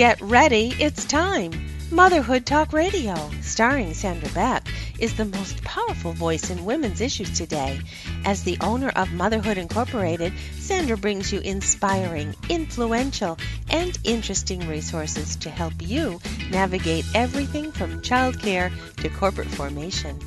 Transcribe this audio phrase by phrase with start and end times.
[0.00, 1.52] Get ready, it's time.
[1.90, 4.66] Motherhood Talk Radio, starring Sandra Beck,
[4.98, 7.78] is the most powerful voice in women's issues today.
[8.24, 13.36] As the owner of Motherhood Incorporated, Sandra brings you inspiring, influential,
[13.68, 16.18] and interesting resources to help you
[16.50, 20.18] navigate everything from childcare to corporate formation.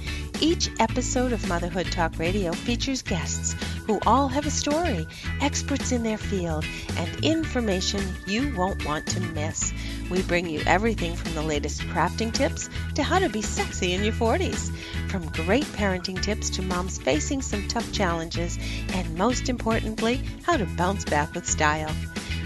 [0.44, 3.54] Each episode of Motherhood Talk Radio features guests
[3.88, 5.08] who all have a story,
[5.40, 6.66] experts in their field,
[6.98, 9.74] and information you won't want to miss.
[10.12, 14.04] We bring you everything from the latest crafting tips to how to be sexy in
[14.04, 14.76] your 40s,
[15.10, 20.66] from great parenting tips to moms facing some tough challenges, and most importantly, how to
[20.76, 21.96] bounce back with style.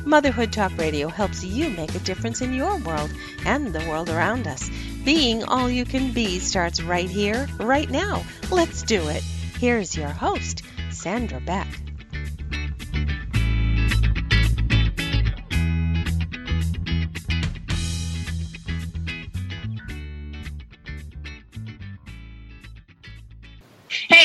[0.06, 3.12] Motherhood Talk Radio helps you make a difference in your world
[3.44, 4.70] and the world around us.
[5.08, 8.26] Being all you can be starts right here, right now.
[8.52, 9.24] Let's do it.
[9.58, 11.87] Here's your host, Sandra Beck.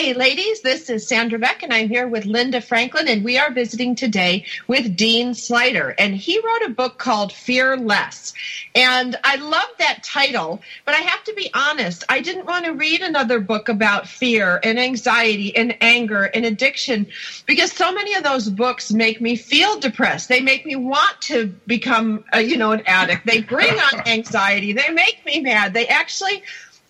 [0.02, 3.52] Hey, ladies, this is Sandra Beck, and I'm here with Linda Franklin, and we are
[3.52, 5.94] visiting today with Dean Sluyter.
[5.96, 8.32] And he wrote a book called Fear Less.
[8.74, 12.72] And I love that title, but I have to be honest, I didn't want to
[12.72, 17.06] read another book about fear and anxiety and anger and addiction
[17.46, 20.28] because so many of those books make me feel depressed.
[20.28, 23.24] They make me want to become, a, you know, an addict.
[23.24, 24.72] They bring on anxiety.
[24.72, 25.74] They make me mad.
[25.74, 26.42] They actually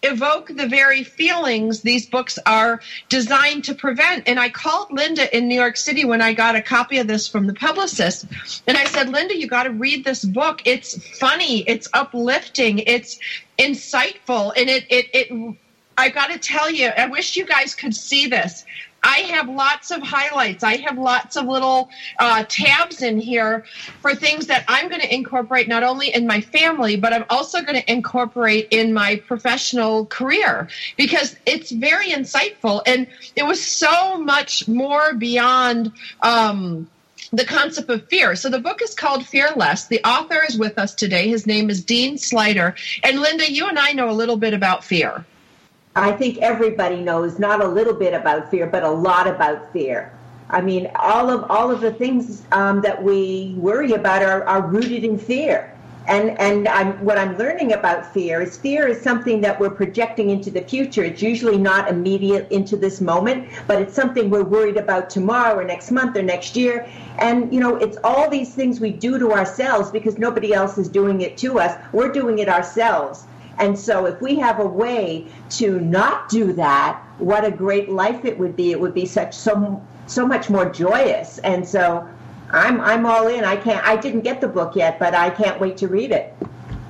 [0.03, 4.28] evoke the very feelings these books are designed to prevent.
[4.28, 7.28] And I called Linda in New York City when I got a copy of this
[7.28, 8.27] from the publicist.
[8.67, 10.62] And I said, Linda, you got to read this book.
[10.64, 13.19] It's funny, it's uplifting, it's
[13.59, 14.53] insightful.
[14.56, 15.56] And it, it, it,
[15.97, 18.64] I got to tell you, I wish you guys could see this.
[19.03, 20.62] I have lots of highlights.
[20.62, 23.64] I have lots of little uh, tabs in here
[24.00, 27.62] for things that I'm going to incorporate not only in my family, but I'm also
[27.62, 32.82] going to incorporate in my professional career because it's very insightful.
[32.87, 35.93] And it was so much more beyond.
[36.22, 36.88] Um,
[37.32, 38.37] the concept of fear.
[38.37, 39.87] So the book is called Fearless.
[39.87, 41.28] The author is with us today.
[41.28, 42.75] His name is Dean Sluyter.
[43.03, 45.25] And Linda, you and I know a little bit about fear.
[45.94, 50.10] I think everybody knows not a little bit about fear, but a lot about fear.
[50.48, 54.62] I mean, all of all of the things um, that we worry about are, are
[54.62, 55.69] rooted in fear.
[56.08, 60.30] And and I'm, what I'm learning about fear is fear is something that we're projecting
[60.30, 61.04] into the future.
[61.04, 65.64] It's usually not immediate into this moment, but it's something we're worried about tomorrow or
[65.64, 66.88] next month or next year.
[67.19, 70.88] And you know, it's all these things we do to ourselves because nobody else is
[70.88, 71.78] doing it to us.
[71.92, 73.26] We're doing it ourselves.
[73.59, 78.25] And so, if we have a way to not do that, what a great life
[78.25, 78.73] it would be!
[78.73, 81.39] It would be such so so much more joyous.
[81.39, 82.09] And so,
[82.51, 83.45] I'm I'm all in.
[83.45, 83.85] I can't.
[83.87, 86.35] I didn't get the book yet, but I can't wait to read it.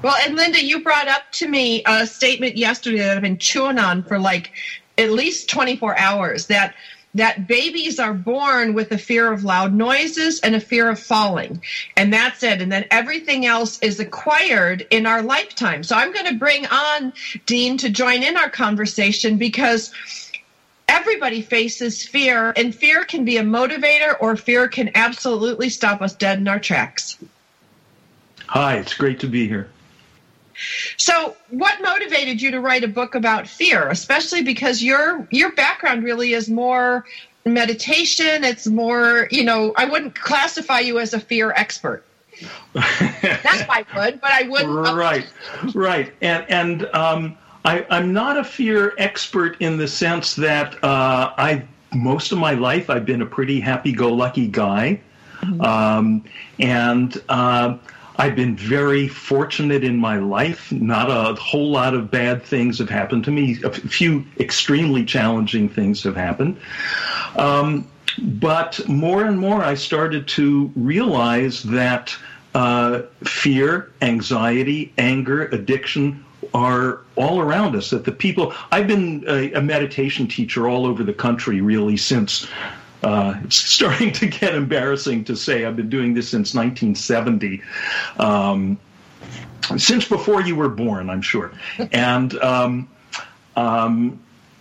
[0.02, 3.78] Well, and Linda, you brought up to me a statement yesterday that I've been chewing
[3.78, 4.52] on for like
[4.98, 6.46] at least 24 hours.
[6.48, 6.74] That
[7.14, 11.62] that babies are born with a fear of loud noises and a fear of falling.
[11.96, 12.62] And that's it.
[12.62, 15.82] And then everything else is acquired in our lifetime.
[15.82, 17.12] So I'm going to bring on
[17.44, 19.92] Dean to join in our conversation because
[20.88, 26.14] everybody faces fear, and fear can be a motivator or fear can absolutely stop us
[26.14, 27.18] dead in our tracks.
[28.48, 29.70] Hi, it's great to be here.
[31.02, 36.04] So, what motivated you to write a book about fear, especially because your your background
[36.04, 37.04] really is more
[37.44, 42.04] meditation, it's more, you know, I wouldn't classify you as a fear expert.
[42.72, 44.96] That's why I would, but I wouldn't.
[44.96, 45.26] Right,
[45.74, 51.32] right, and and um, I, I'm not a fear expert in the sense that uh,
[51.36, 55.00] I most of my life I've been a pretty happy-go-lucky guy,
[55.40, 55.60] mm-hmm.
[55.62, 56.24] um,
[56.60, 57.20] and.
[57.28, 57.78] Uh,
[58.22, 60.70] I've been very fortunate in my life.
[60.70, 63.58] Not a whole lot of bad things have happened to me.
[63.64, 66.56] A few extremely challenging things have happened.
[67.34, 67.84] Um,
[68.16, 72.16] but more and more, I started to realize that
[72.54, 76.24] uh, fear, anxiety, anger, addiction
[76.54, 77.90] are all around us.
[77.90, 82.46] That the people, I've been a, a meditation teacher all over the country really since
[83.02, 85.64] uh, it's starting to get embarrassing to say.
[85.64, 87.62] I've been doing this since 1970.
[88.18, 88.78] Um,
[89.76, 91.52] since before you were born, I'm sure.
[91.92, 92.88] And um,
[93.56, 94.20] um,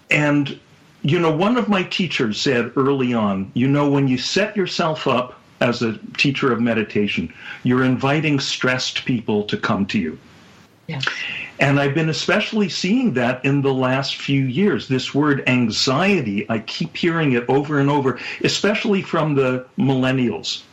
[0.09, 0.59] and
[1.01, 5.07] you know, one of my teachers said early on, you know, when you set yourself
[5.07, 7.33] up as a teacher of meditation,
[7.63, 10.17] you're inviting stressed people to come to you.
[11.59, 14.87] And I've been especially seeing that in the last few years.
[14.87, 20.63] This word anxiety, I keep hearing it over and over, especially from the millennials.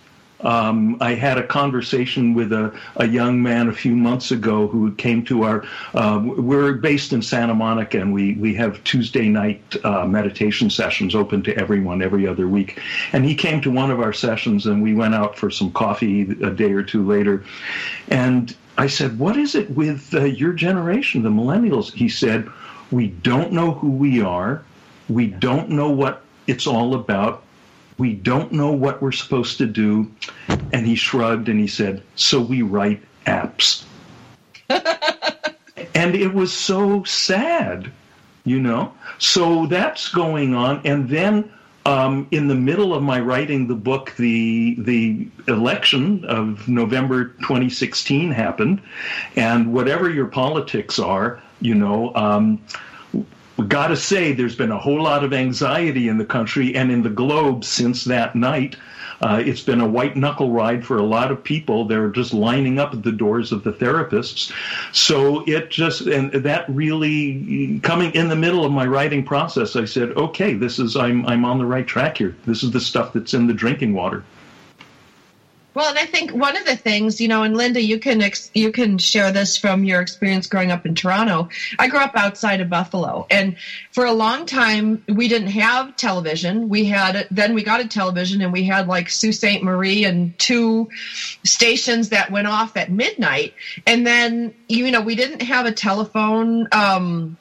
[0.41, 4.95] Um, I had a conversation with a, a young man a few months ago who
[4.95, 5.65] came to our.
[5.95, 11.15] Uh, we're based in Santa Monica, and we we have Tuesday night uh, meditation sessions
[11.15, 12.81] open to everyone every other week.
[13.13, 16.23] And he came to one of our sessions, and we went out for some coffee
[16.23, 17.45] a day or two later,
[18.09, 22.49] and I said, "What is it with uh, your generation, the millennials?" He said,
[22.91, 24.63] "We don't know who we are.
[25.09, 27.43] We don't know what it's all about."
[27.99, 30.11] we don't know what we're supposed to do.
[30.73, 33.85] And he shrugged and he said, So we write apps.
[34.69, 37.91] and it was so sad,
[38.45, 38.95] you know?
[39.19, 40.81] So that's going on.
[40.85, 41.53] And then
[41.88, 48.31] um, in the middle of my writing the book, the the election of November 2016
[48.31, 48.82] happened,
[49.37, 52.62] and whatever your politics are, you know, um,
[53.69, 57.02] got to say there's been a whole lot of anxiety in the country and in
[57.02, 58.76] the globe since that night.
[59.20, 61.85] Uh, it's been a white knuckle ride for a lot of people.
[61.85, 64.53] They're just lining up at the doors of the therapists.
[64.93, 69.87] So it just, and that really, coming in the middle of my writing process, I
[69.87, 72.37] said, okay, this is, I'm, I'm on the right track here.
[72.47, 74.25] This is the stuff that's in the drinking water.
[75.75, 78.50] Well, and I think one of the things, you know, and Linda, you can ex-
[78.55, 81.50] you can share this from your experience growing up in Toronto.
[81.79, 83.56] I grew up outside of Buffalo, and
[83.93, 86.69] for a long time we didn't have television.
[86.69, 89.62] We had then we got a television, and we had like Sault Ste.
[89.62, 90.88] Marie and two
[91.44, 93.55] stations that went off at midnight,
[93.87, 96.67] and then you know we didn't have a telephone.
[96.73, 97.37] Um,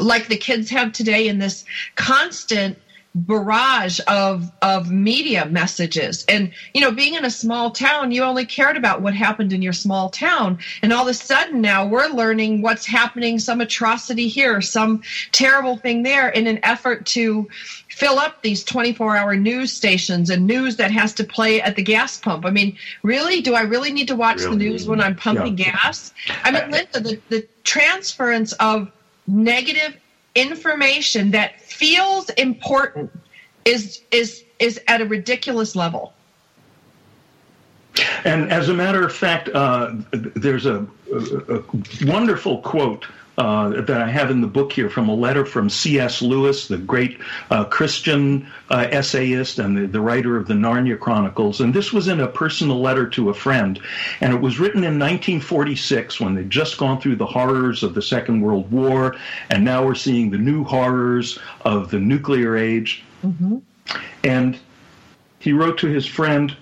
[0.00, 2.78] like the kids have today in this constant
[3.14, 8.44] barrage of of media messages and you know being in a small town you only
[8.44, 12.08] cared about what happened in your small town and all of a sudden now we're
[12.08, 15.00] learning what's happening some atrocity here some
[15.30, 17.48] terrible thing there in an effort to
[17.88, 21.82] fill up these 24 hour news stations and news that has to play at the
[21.82, 24.50] gas pump i mean really do i really need to watch really?
[24.50, 25.70] the news when i'm pumping yeah.
[25.70, 26.12] gas
[26.42, 28.90] i mean linda the, the transference of
[29.28, 29.96] negative
[30.34, 33.10] information that feels important
[33.64, 36.12] is is is at a ridiculous level.
[38.24, 41.64] And as a matter of fact, uh, there's a, a, a,
[42.06, 46.22] wonderful quote uh, that I have in the book here from a letter from C.S.
[46.22, 47.18] Lewis, the great
[47.50, 51.60] uh, Christian uh, essayist and the, the, writer of the Narnia Chronicles.
[51.60, 53.80] And this was in a personal letter to a friend.
[54.20, 58.02] And it was written in 1946 when they'd just gone through the horrors of the
[58.02, 59.16] Second World War.
[59.50, 63.02] And now we're seeing the new horrors of the nuclear age.
[63.24, 63.58] Mm-hmm.
[64.22, 64.58] And
[65.40, 66.56] he wrote to his friend,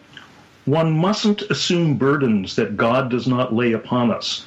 [0.65, 4.47] One mustn't assume burdens that God does not lay upon us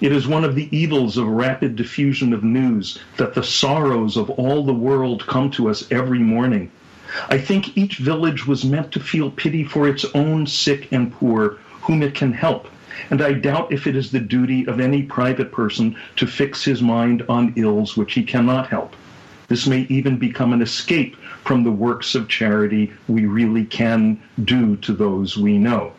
[0.00, 4.28] it is one of the evils of rapid diffusion of news that the sorrows of
[4.30, 6.70] all the world come to us every morning.
[7.28, 11.58] I think each village was meant to feel pity for its own sick and poor,
[11.82, 12.68] whom it can help,
[13.10, 16.82] and I doubt if it is the duty of any private person to fix his
[16.82, 18.94] mind on ills which he cannot help.
[19.48, 24.76] This may even become an escape from the works of charity we really can do
[24.78, 25.92] to those we know.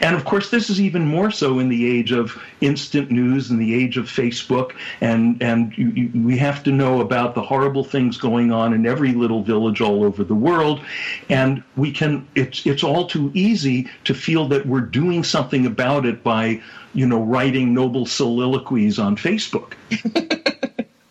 [0.00, 3.60] And of course, this is even more so in the age of instant news and
[3.60, 4.72] the age of Facebook.
[5.00, 8.86] And, and you, you, we have to know about the horrible things going on in
[8.86, 10.80] every little village all over the world.
[11.28, 16.06] And we can, it's, it's all too easy to feel that we're doing something about
[16.06, 16.62] it by,
[16.92, 19.74] you know, writing noble soliloquies on Facebook.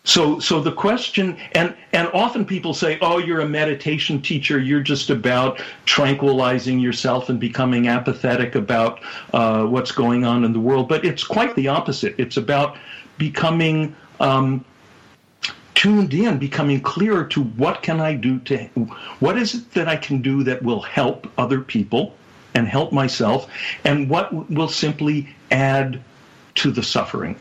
[0.06, 4.58] So, so the question, and, and often people say, oh, you're a meditation teacher.
[4.58, 9.00] You're just about tranquilizing yourself and becoming apathetic about
[9.32, 10.90] uh, what's going on in the world.
[10.90, 12.14] But it's quite the opposite.
[12.18, 12.76] It's about
[13.16, 14.62] becoming um,
[15.74, 18.58] tuned in, becoming clearer to what can I do to,
[19.20, 22.14] what is it that I can do that will help other people
[22.54, 23.50] and help myself,
[23.84, 26.00] and what will simply add
[26.56, 27.36] to the suffering,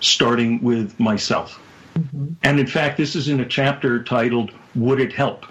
[0.00, 1.58] starting with myself.
[1.98, 2.26] Mm-hmm.
[2.42, 5.46] And in fact, this is in a chapter titled Would It Help?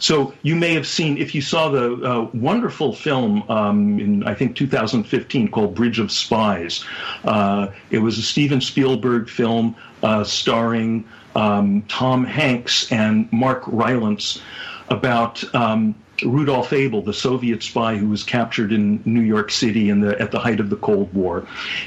[0.00, 4.34] So you may have seen, if you saw the uh, wonderful film um, in, I
[4.34, 6.84] think, 2015 called Bridge of Spies.
[7.22, 11.06] Uh, it was a Steven Spielberg film uh, starring
[11.36, 14.40] um, Tom Hanks and Mark Rylance
[14.88, 15.94] about um,
[16.24, 20.32] Rudolf Abel, the Soviet spy who was captured in New York City in the, at
[20.32, 21.46] the height of the Cold War.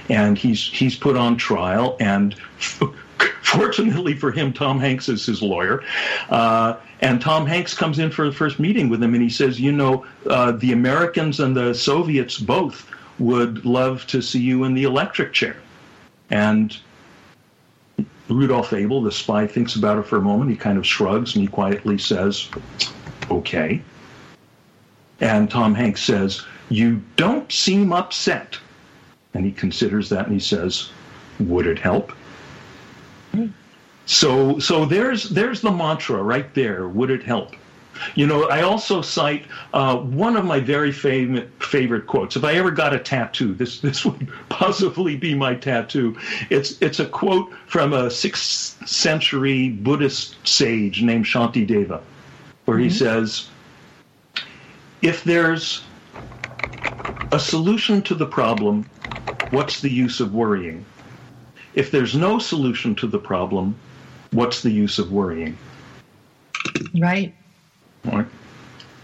[0.09, 2.35] And he's, he's put on trial and
[3.43, 5.83] Fortunately for him, Tom Hanks is his lawyer.
[6.29, 9.59] Uh, and Tom Hanks comes in for the first meeting with him and he says,
[9.59, 14.73] You know, uh, the Americans and the Soviets both would love to see you in
[14.73, 15.57] the electric chair.
[16.29, 16.75] And
[18.29, 20.49] Rudolf Abel, the spy, thinks about it for a moment.
[20.49, 22.49] He kind of shrugs and he quietly says,
[23.29, 23.81] Okay.
[25.19, 28.57] And Tom Hanks says, You don't seem upset.
[29.33, 30.89] And he considers that and he says,
[31.39, 32.13] Would it help?
[34.05, 36.87] So, so there's there's the mantra right there.
[36.87, 37.55] Would it help?
[38.15, 42.35] You know, I also cite uh, one of my very favorite favorite quotes.
[42.35, 46.17] If I ever got a tattoo, this this would possibly be my tattoo.
[46.49, 52.01] It's it's a quote from a sixth century Buddhist sage named Shantideva,
[52.65, 52.95] where he mm-hmm.
[52.95, 53.47] says,
[55.01, 55.83] "If there's
[57.31, 58.85] a solution to the problem,
[59.51, 60.85] what's the use of worrying?
[61.73, 63.75] If there's no solution to the problem,
[64.33, 65.57] what's the use of worrying?"
[66.95, 67.33] Right.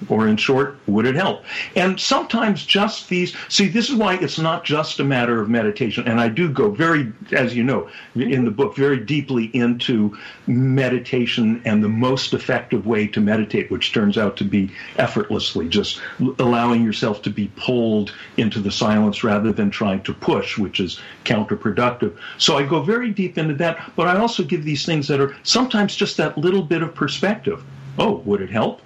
[0.08, 1.44] Or in short, would it help?
[1.75, 6.08] And sometimes just these, see, this is why it's not just a matter of meditation.
[6.08, 11.62] And I do go very, as you know, in the book, very deeply into meditation
[11.65, 16.01] and the most effective way to meditate, which turns out to be effortlessly, just
[16.39, 21.00] allowing yourself to be pulled into the silence rather than trying to push, which is
[21.25, 22.18] counterproductive.
[22.38, 25.36] So I go very deep into that, but I also give these things that are
[25.44, 27.63] sometimes just that little bit of perspective.
[27.98, 28.82] Oh, would it help?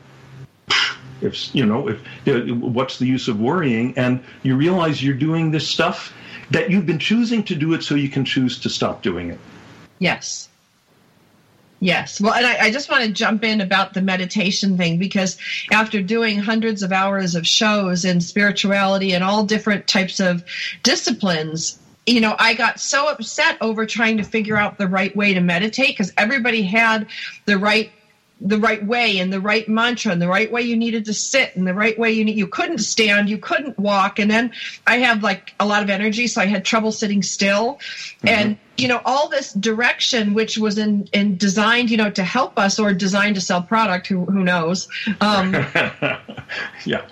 [1.24, 2.00] If you know if
[2.58, 3.98] what's the use of worrying?
[3.98, 6.13] And you realize you're doing this stuff
[6.51, 9.39] that you've been choosing to do it so you can choose to stop doing it.
[10.00, 10.50] Yes.
[11.80, 12.22] Yes.
[12.22, 15.38] Well, and I, I, just want to jump in about the meditation thing because
[15.70, 20.46] after doing hundreds of hours of shows in spirituality and all different types of
[20.82, 25.34] disciplines, you know, I got so upset over trying to figure out the right way
[25.34, 27.08] to meditate because everybody had
[27.46, 27.92] the right
[28.43, 31.55] the right way and the right mantra and the right way you needed to sit
[31.55, 34.19] and the right way you need, you couldn't stand, you couldn't walk.
[34.19, 34.51] And then
[34.85, 37.75] I have like a lot of energy, so I had trouble sitting still.
[37.75, 38.27] Mm-hmm.
[38.27, 42.57] And you know all this direction which was in, in designed you know to help
[42.57, 44.88] us or designed to sell product who, who knows
[45.21, 45.53] um,
[46.85, 47.05] yeah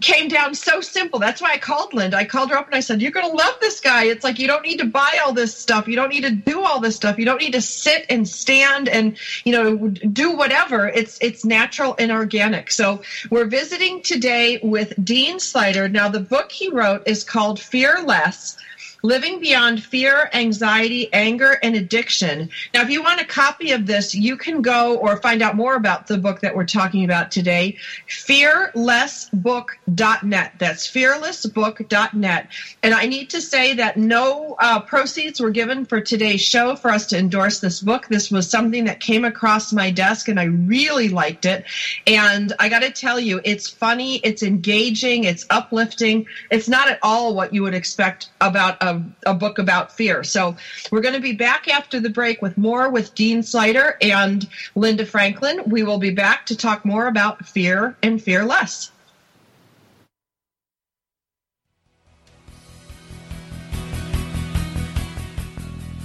[0.00, 1.18] came down so simple.
[1.18, 2.16] That's why I called Linda.
[2.16, 4.04] I called her up and I said, You're going to love this guy.
[4.04, 5.88] It's like you don't need to buy all this stuff.
[5.88, 7.18] You don't need to do all this stuff.
[7.18, 10.88] You don't need to sit and stand and, you know, do whatever.
[10.88, 12.70] It's it's natural and organic.
[12.70, 15.90] So we're visiting today with Dean Sluyter.
[15.90, 18.56] Now, the book he wrote is called Fear Less
[19.02, 22.50] Living Beyond Fear, Anxiety, Anger, and Addiction.
[22.74, 25.76] Now, if you want a copy of this, you can go or find out more
[25.76, 27.76] about the book that we're talking about today,
[28.08, 30.52] fearlessbook.net.
[30.58, 32.48] That's fearlessbook.net.
[32.82, 36.90] And I need to say that no uh, proceeds were given for today's show for
[36.90, 38.08] us to endorse this book.
[38.08, 41.64] This was something that came across my desk and I really liked it.
[42.06, 46.26] And I got to tell you, it's funny, it's engaging, it's uplifting.
[46.50, 50.24] It's not at all what you would expect about a a, a book about fear.
[50.24, 50.56] So
[50.90, 55.06] we're going to be back after the break with more with Dean Sluyter and Linda
[55.06, 55.62] Franklin.
[55.66, 58.90] We will be back to talk more about fear and fear less.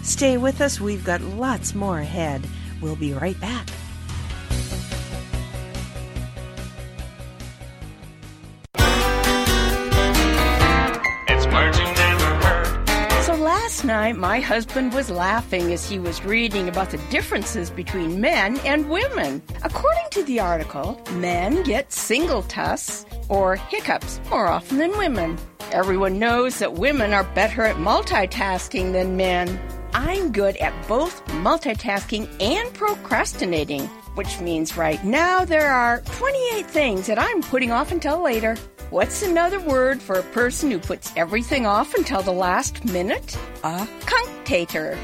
[0.04, 2.46] Stay with us, we've got lots more ahead.
[2.82, 3.70] We'll be right back.
[13.64, 18.60] Last night, my husband was laughing as he was reading about the differences between men
[18.66, 19.42] and women.
[19.64, 25.38] According to the article, men get single tusks or hiccups more often than women.
[25.72, 29.58] Everyone knows that women are better at multitasking than men.
[29.94, 37.08] I'm good at both multitasking and procrastinating, which means right now there are 28 things
[37.08, 38.56] that I'm putting off until later.
[38.90, 43.38] What's another word for a person who puts everything off until the last minute?
[43.64, 44.98] A cunctator.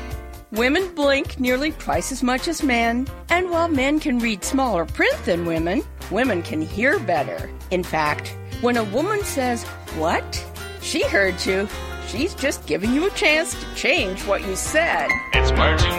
[0.51, 5.17] Women blink nearly twice as much as men, and while men can read smaller print
[5.25, 7.49] than women, women can hear better.
[7.71, 9.63] In fact, when a woman says,
[9.97, 10.45] What?
[10.81, 11.67] She heard you.
[12.09, 15.09] She's just giving you a chance to change what you said.
[15.31, 15.91] It's Marching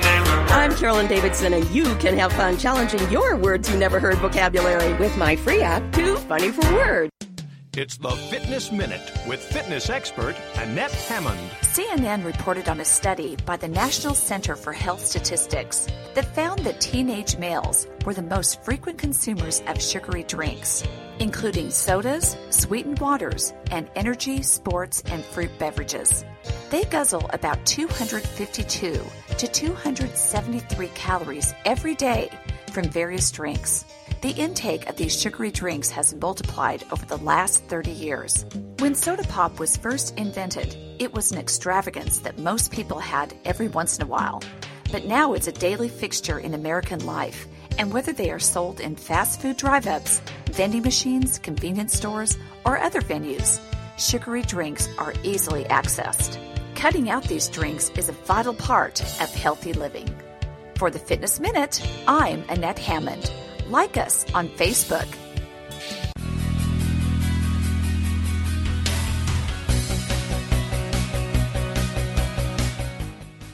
[0.51, 4.93] I'm Carolyn Davidson, and you can have fun challenging your words you never heard vocabulary
[4.95, 7.10] with my free app, Too Funny for Words.
[7.77, 11.39] It's the Fitness Minute with fitness expert Annette Hammond.
[11.61, 16.81] CNN reported on a study by the National Center for Health Statistics that found that
[16.81, 20.83] teenage males were the most frequent consumers of sugary drinks,
[21.21, 26.25] including sodas, sweetened waters, and energy, sports, and fruit beverages.
[26.71, 29.01] They guzzle about 252
[29.39, 32.31] to 273 calories every day
[32.73, 33.85] from various drinks.
[34.21, 38.45] The intake of these sugary drinks has multiplied over the last 30 years.
[38.79, 43.69] When soda pop was first invented, it was an extravagance that most people had every
[43.69, 44.43] once in a while.
[44.93, 47.47] But now it's a daily fixture in American life,
[47.79, 52.37] and whether they are sold in fast food drive ups, vending machines, convenience stores,
[52.67, 53.59] or other venues,
[53.97, 56.37] sugary drinks are easily accessed.
[56.75, 60.15] Cutting out these drinks is a vital part of healthy living.
[60.77, 63.33] For the Fitness Minute, I'm Annette Hammond.
[63.71, 65.07] Like us on Facebook.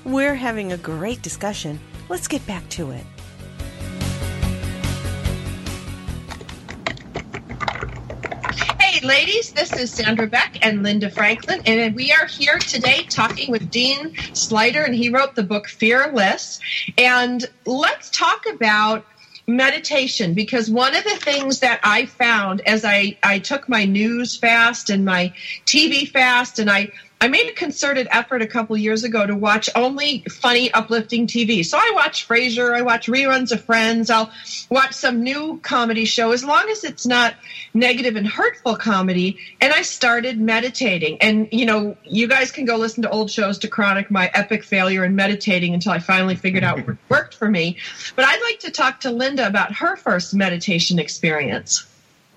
[0.06, 1.78] We're having a great discussion.
[2.08, 3.04] Let's get back to it.
[8.80, 13.50] Hey, ladies, this is Sandra Beck and Linda Franklin, and we are here today talking
[13.50, 16.58] with Dean Sluyter, and he wrote the book Fearless.
[16.96, 19.04] And let's talk about
[19.46, 24.36] meditation because one of the things that I found as I, I took my news
[24.36, 25.32] fast and my
[25.66, 29.70] TV fast and I I made a concerted effort a couple years ago to watch
[29.74, 31.64] only funny, uplifting TV.
[31.64, 34.30] So I watch Frasier, I watch reruns of Friends, I'll
[34.70, 37.34] watch some new comedy show as long as it's not
[37.72, 39.38] negative and hurtful comedy.
[39.62, 41.16] And I started meditating.
[41.22, 44.62] And, you know, you guys can go listen to old shows to chronic my epic
[44.62, 47.78] failure in meditating until I finally figured out what worked for me.
[48.14, 51.86] But I'd like to talk to Linda about her first meditation experience.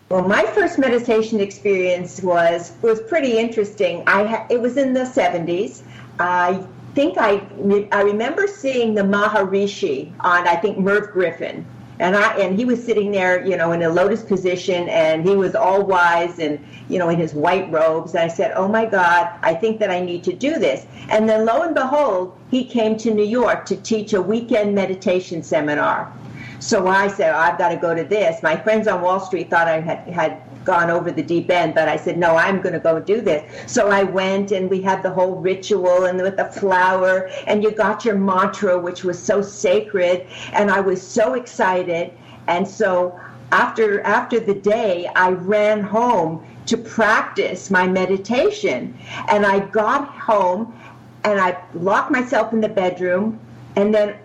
[0.09, 4.01] Well, my first meditation experience was was pretty interesting.
[4.07, 5.83] I ha- it was in the 70s.
[6.17, 6.63] I
[6.95, 7.43] think I
[7.91, 11.63] I remember seeing the Maharishi on I think Merv Griffin.
[11.99, 15.35] And I and he was sitting there, you know, in a lotus position and he
[15.35, 18.15] was all wise and you know, in his white robes.
[18.15, 21.29] And I said, "Oh my god, I think that I need to do this." And
[21.29, 26.11] then lo and behold, he came to New York to teach a weekend meditation seminar.
[26.59, 28.43] So I said, oh, I've got to go to this.
[28.43, 31.87] My friends on Wall Street thought I had, had gone over the deep end, but
[31.87, 33.71] I said, no, I'm going to go do this.
[33.71, 37.71] So I went and we had the whole ritual and with the flower and you
[37.71, 40.27] got your mantra, which was so sacred.
[40.51, 42.11] And I was so excited.
[42.47, 43.17] And so
[43.51, 48.97] after, after the day, I ran home to practice my meditation.
[49.29, 50.77] And I got home
[51.23, 53.39] and I locked myself in the bedroom
[53.75, 54.15] and then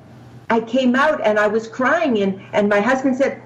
[0.50, 3.40] I came out and I was crying, and, and my husband said,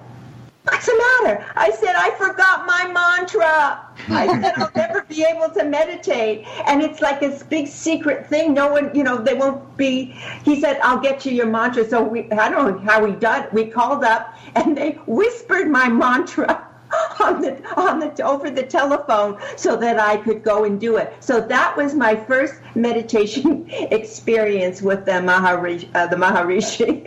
[0.65, 1.47] What's the matter?
[1.57, 3.87] I said, I forgot my mantra.
[4.11, 6.47] I said, I'll never be able to meditate.
[6.67, 8.53] And it's like this big secret thing.
[8.53, 10.15] No one, you know, they won't be.
[10.45, 11.89] He said, I'll get you your mantra.
[11.89, 13.49] So we, I don't know how we done.
[13.51, 16.68] We called up and they whispered my mantra
[17.21, 21.13] on the on the over the telephone so that I could go and do it.
[21.21, 25.95] So that was my first meditation experience with the Maharishi.
[25.95, 27.05] Uh, the Maharishi.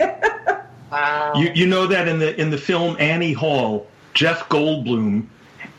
[0.92, 1.34] wow.
[1.36, 5.26] You you know that in the in the film Annie Hall, Jeff Goldblum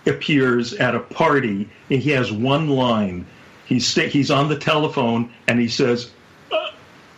[0.07, 3.27] appears at a party and he has one line.
[3.67, 6.11] He's st- he's on the telephone and he says,
[6.51, 6.71] uh,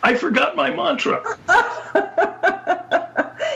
[0.03, 1.23] "I forgot my mantra."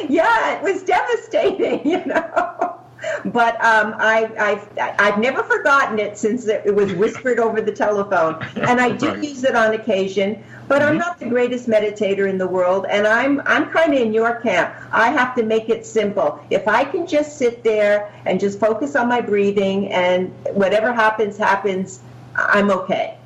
[0.10, 2.79] yeah, it was devastating, you know
[3.26, 8.42] but um, I, I've, I've never forgotten it since it was whispered over the telephone.
[8.56, 9.24] And I do right.
[9.24, 10.92] use it on occasion, but mm-hmm.
[10.92, 12.86] I'm not the greatest meditator in the world.
[12.90, 14.74] And I'm, I'm kind of in your camp.
[14.92, 16.44] I have to make it simple.
[16.50, 21.38] If I can just sit there and just focus on my breathing and whatever happens,
[21.38, 22.02] happens,
[22.36, 23.18] I'm okay.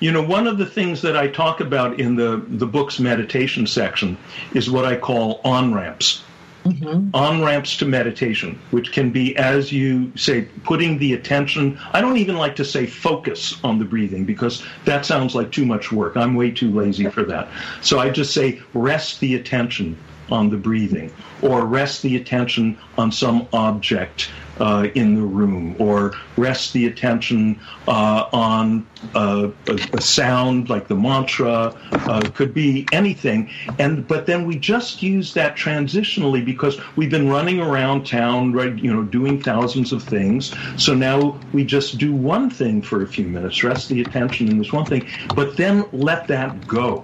[0.00, 3.66] You know, one of the things that I talk about in the, the book's meditation
[3.66, 4.16] section
[4.52, 6.24] is what I call on ramps
[6.64, 7.14] mm-hmm.
[7.14, 11.78] on ramps to meditation, which can be, as you say, putting the attention.
[11.92, 15.66] I don't even like to say focus on the breathing because that sounds like too
[15.66, 16.16] much work.
[16.16, 17.48] I'm way too lazy for that.
[17.82, 19.96] So I just say rest the attention
[20.30, 26.12] on the breathing or rest the attention on some object uh, in the room or
[26.36, 32.86] rest the attention uh, on uh, a, a, sound like the mantra uh, could be
[32.92, 33.50] anything.
[33.78, 38.76] And but then we just use that transitionally because we've been running around town right
[38.78, 40.54] you know doing thousands of things.
[40.76, 44.58] So now we just do one thing for a few minutes rest the attention in
[44.58, 47.02] this one thing but then let that go.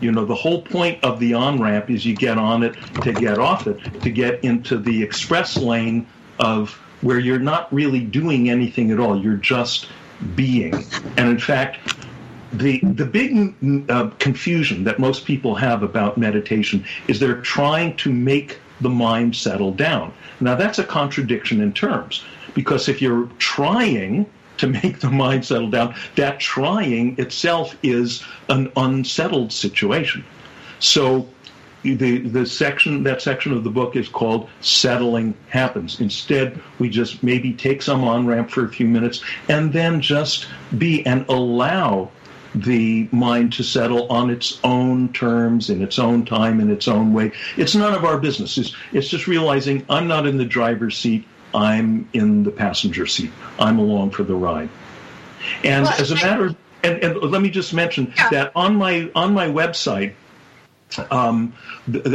[0.00, 3.12] You know, the whole point of the on ramp is you get on it to
[3.12, 6.06] get off it, to get into the express lane
[6.42, 9.20] of where you're not really doing anything at all.
[9.20, 9.88] You're just
[10.34, 10.74] being.
[11.16, 11.94] And in fact,
[12.52, 13.54] the the big
[13.88, 19.34] uh, confusion that most people have about meditation is they're trying to make the mind
[19.34, 20.12] settle down.
[20.40, 22.24] Now that's a contradiction in terms
[22.54, 24.26] because if you're trying
[24.58, 30.24] to make the mind settle down, that trying itself is an unsettled situation.
[30.78, 31.26] So
[31.82, 37.22] the the section that section of the book is called settling happens instead we just
[37.22, 40.46] maybe take some on ramp for a few minutes and then just
[40.78, 42.08] be and allow
[42.54, 47.12] the mind to settle on its own terms in its own time in its own
[47.12, 50.96] way it's none of our business it's, it's just realizing i'm not in the driver's
[50.96, 53.30] seat I'm in the passenger seat.
[53.58, 54.70] I'm along for the ride.
[55.64, 58.28] And Well, as a matter of, and, and let me just mention Yeah.
[58.30, 60.14] that on my on my website,
[61.10, 61.52] um,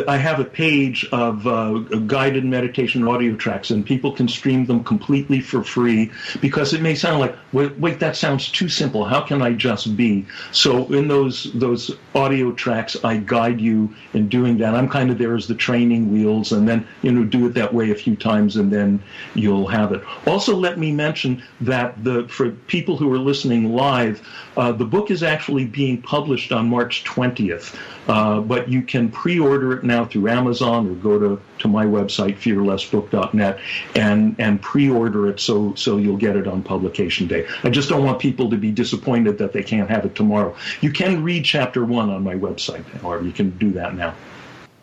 [0.08, 4.84] I have a page of uh, guided meditation audio tracks, and people can stream them
[4.84, 6.12] completely for free
[6.42, 9.06] because it may sound like, wait, wait, that sounds too simple.
[9.06, 10.26] How can I just be?
[10.52, 14.74] So in those those audio tracks, I guide you in doing that.
[14.74, 17.74] I'm kind of there as the training wheels, and then you know do it that
[17.74, 19.02] way a few times, and then
[19.36, 20.02] you'll have it.
[20.26, 25.12] Also, let me mention that the for people who are listening live, uh, the book
[25.12, 27.76] is actually being published on March 20th.
[28.08, 32.38] Uh, but you can pre-order it now through Amazon or go to, to my website
[32.38, 33.60] fearlessbook.net
[33.95, 37.47] and and pre-order it so so you'll get it on publication day.
[37.63, 40.56] I just don't want people to be disappointed that they can't have it tomorrow.
[40.82, 44.15] You can read chapter one on my website, or you can do that now.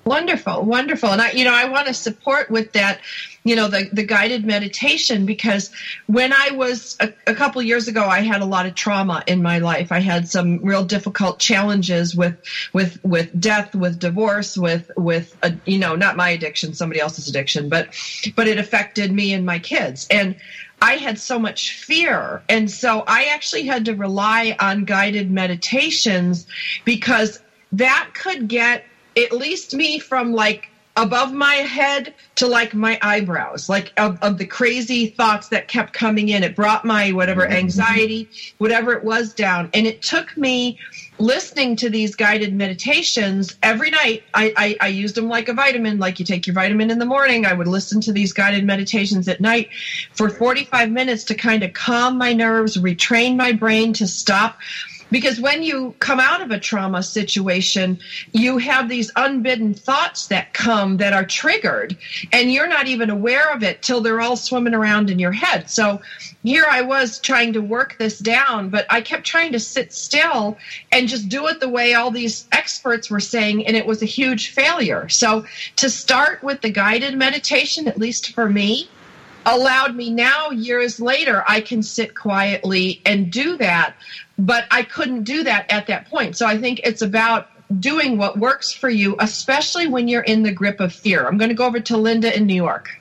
[0.05, 1.11] Wonderful, wonderful.
[1.11, 3.01] And I, you know, I want to support with that,
[3.45, 5.71] you know, the, the guided meditation because
[6.07, 9.43] when I was a, a couple years ago, I had a lot of trauma in
[9.43, 9.93] my life.
[9.93, 12.37] I had some real difficult challenges with,
[12.73, 17.29] with, with death, with divorce, with, with, a, you know, not my addiction, somebody else's
[17.29, 17.89] addiction, but,
[18.35, 20.07] but it affected me and my kids.
[20.11, 20.37] And
[20.81, 22.43] I had so much fear.
[22.49, 26.47] And so I actually had to rely on guided meditations
[26.87, 27.41] because
[27.73, 28.85] that could get
[29.17, 34.39] at least me from like above my head to like my eyebrows, like of, of
[34.39, 36.45] the crazy thoughts that kept coming in.
[36.45, 37.53] It brought my whatever mm-hmm.
[37.53, 38.29] anxiety,
[38.59, 39.71] whatever it was down.
[39.75, 40.79] And it took me
[41.19, 44.23] listening to these guided meditations every night.
[44.35, 47.07] I, I, I used them like a vitamin, like you take your vitamin in the
[47.07, 47.45] morning.
[47.45, 49.71] I would listen to these guided meditations at night
[50.13, 54.59] for 45 minutes to kind of calm my nerves, retrain my brain to stop
[55.11, 57.99] because when you come out of a trauma situation,
[58.33, 61.97] you have these unbidden thoughts that come that are triggered,
[62.33, 65.71] and you're not even aware of it till they're all swimming around in your head.
[65.71, 66.01] So
[66.43, 70.59] here I was trying to work this down, but I kept trying to sit still
[70.93, 74.07] and just do it the way all these experts were saying, and it was a
[74.07, 75.09] huge failure.
[75.09, 75.45] So
[75.77, 78.89] to start with the guided meditation, at least for me,
[79.47, 83.95] allowed me now years later i can sit quietly and do that
[84.39, 87.49] but i couldn't do that at that point so i think it's about
[87.81, 91.49] doing what works for you especially when you're in the grip of fear i'm going
[91.49, 93.01] to go over to linda in new york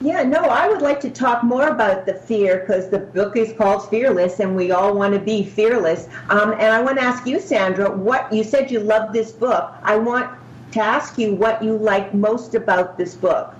[0.00, 3.52] Yeah, no, I would like to talk more about the fear because the book is
[3.58, 6.06] called Fearless, and we all want to be fearless.
[6.30, 9.74] Um, and I want to ask you, Sandra, what you said you loved this book.
[9.82, 10.30] I want
[10.72, 13.54] to ask you what you like most about this book.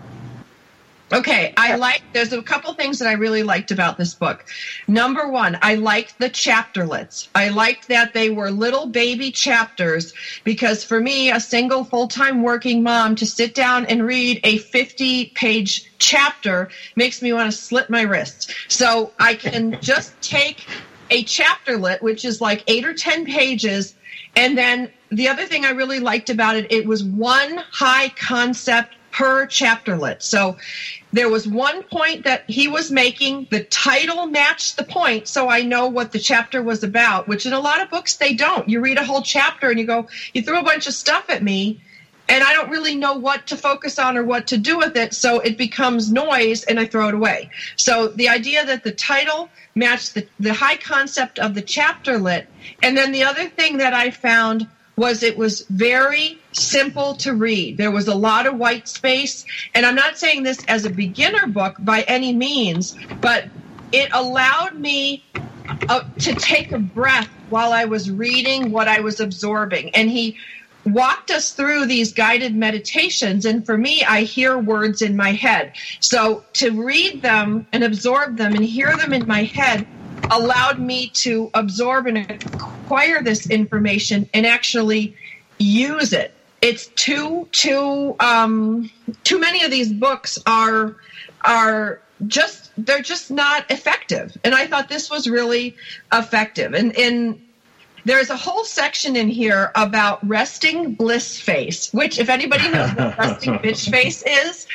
[1.10, 4.44] Okay, I like there's a couple things that I really liked about this book.
[4.86, 7.28] Number 1, I liked the chapterlets.
[7.34, 10.12] I liked that they were little baby chapters
[10.44, 15.92] because for me, a single full-time working mom to sit down and read a 50-page
[15.98, 18.54] chapter makes me want to slit my wrists.
[18.68, 20.66] So, I can just take
[21.10, 23.94] a chapterlet which is like 8 or 10 pages
[24.36, 28.94] and then the other thing I really liked about it, it was one high concept
[29.10, 30.22] per chapterlet.
[30.22, 30.56] So
[31.12, 33.46] there was one point that he was making.
[33.50, 37.52] The title matched the point, so I know what the chapter was about, which in
[37.52, 38.68] a lot of books they don't.
[38.68, 41.42] You read a whole chapter and you go, you threw a bunch of stuff at
[41.42, 41.80] me,
[42.28, 45.14] and I don't really know what to focus on or what to do with it,
[45.14, 47.50] so it becomes noise and I throw it away.
[47.76, 52.46] So the idea that the title matched the, the high concept of the chapterlet.
[52.82, 57.78] and then the other thing that I found was it was very simple to read.
[57.78, 61.46] There was a lot of white space, and I'm not saying this as a beginner
[61.46, 63.44] book by any means, but
[63.92, 65.24] it allowed me
[65.88, 69.94] uh, to take a breath while I was reading what I was absorbing.
[69.94, 70.36] And he
[70.84, 75.74] walked us through these guided meditations, and for me, I hear words in my head.
[76.00, 79.86] So to read them and absorb them and hear them in my head
[80.30, 85.16] allowed me to absorb and acquire this information and actually
[85.58, 86.34] use it.
[86.60, 88.90] It's too too um,
[89.24, 90.96] too many of these books are
[91.42, 95.76] are just they're just not effective, and I thought this was really
[96.12, 96.74] effective.
[96.74, 97.40] And in
[98.04, 103.18] there's a whole section in here about resting bliss face, which, if anybody knows what
[103.18, 104.66] resting bitch face is,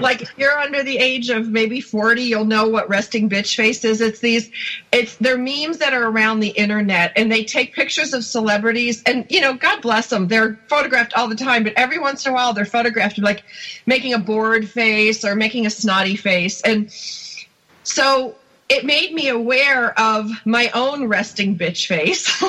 [0.00, 3.84] like if you're under the age of maybe 40, you'll know what resting bitch face
[3.84, 4.00] is.
[4.00, 4.50] It's these,
[4.92, 9.26] it's they're memes that are around the internet, and they take pictures of celebrities, and
[9.28, 12.34] you know, God bless them, they're photographed all the time, but every once in a
[12.34, 13.42] while they're photographed like
[13.86, 16.90] making a bored face or making a snotty face, and
[17.82, 18.36] so
[18.70, 22.40] it made me aware of my own resting bitch face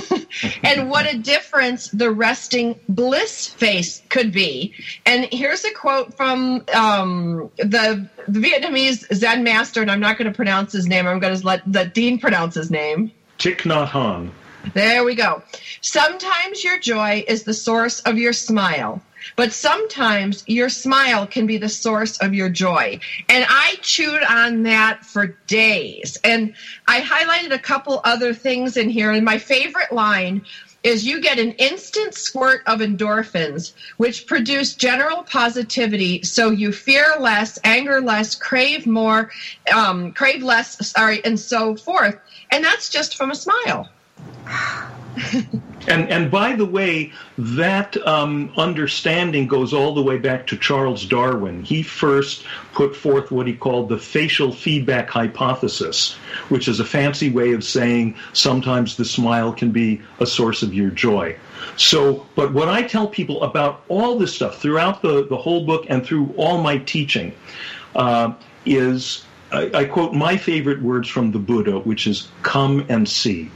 [0.64, 4.74] and what a difference the resting bliss face could be.
[5.08, 10.32] And here's a quote from um, the, the Vietnamese Zen master, and I'm not going
[10.32, 11.08] to pronounce his name.
[11.08, 13.12] I'm going to let, let Dean pronounce his name.
[13.40, 14.30] Thich Nhat Hanh.
[14.76, 15.42] There we go.
[15.82, 19.02] Sometimes your joy is the source of your smile.
[19.36, 23.00] But sometimes your smile can be the source of your joy.
[23.30, 26.18] And I chewed on that for days.
[26.24, 26.54] And
[26.88, 29.12] I highlighted a couple other things in here.
[29.12, 30.46] And my favorite line
[30.84, 36.24] is you get an instant squirt of endorphins, which produce general positivity.
[36.24, 39.32] So you fear less, anger less, crave more,
[39.74, 42.18] um, crave less, sorry, and so forth.
[42.52, 43.90] And that's just from a smile.
[45.88, 51.06] And and by the way, that um, understanding goes all the way back to Charles
[51.06, 51.64] Darwin.
[51.64, 56.14] He first put forth what he called the facial feedback hypothesis,
[56.50, 60.74] which is a fancy way of saying sometimes the smile can be a source of
[60.74, 61.36] your joy.
[61.78, 65.86] So, but what I tell people about all this stuff throughout the, the whole book
[65.90, 67.34] and through all my teaching
[67.96, 68.34] uh,
[68.66, 73.50] is I, I quote my favorite words from the Buddha, which is come and see.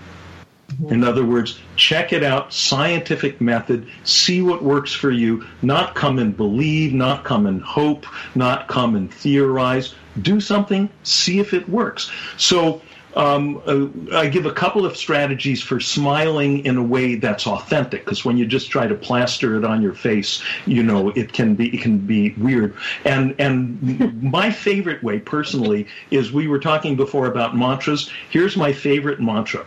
[0.89, 6.19] In other words, check it out, scientific method, see what works for you, not come
[6.19, 9.95] and believe, not come and hope, not come and theorize.
[10.21, 12.11] Do something, see if it works.
[12.37, 12.81] So
[13.15, 18.03] um, uh, I give a couple of strategies for smiling in a way that's authentic.
[18.03, 21.55] Because when you just try to plaster it on your face, you know it can
[21.55, 22.75] be it can be weird.
[23.05, 28.11] And and my favorite way, personally, is we were talking before about mantras.
[28.29, 29.65] Here's my favorite mantra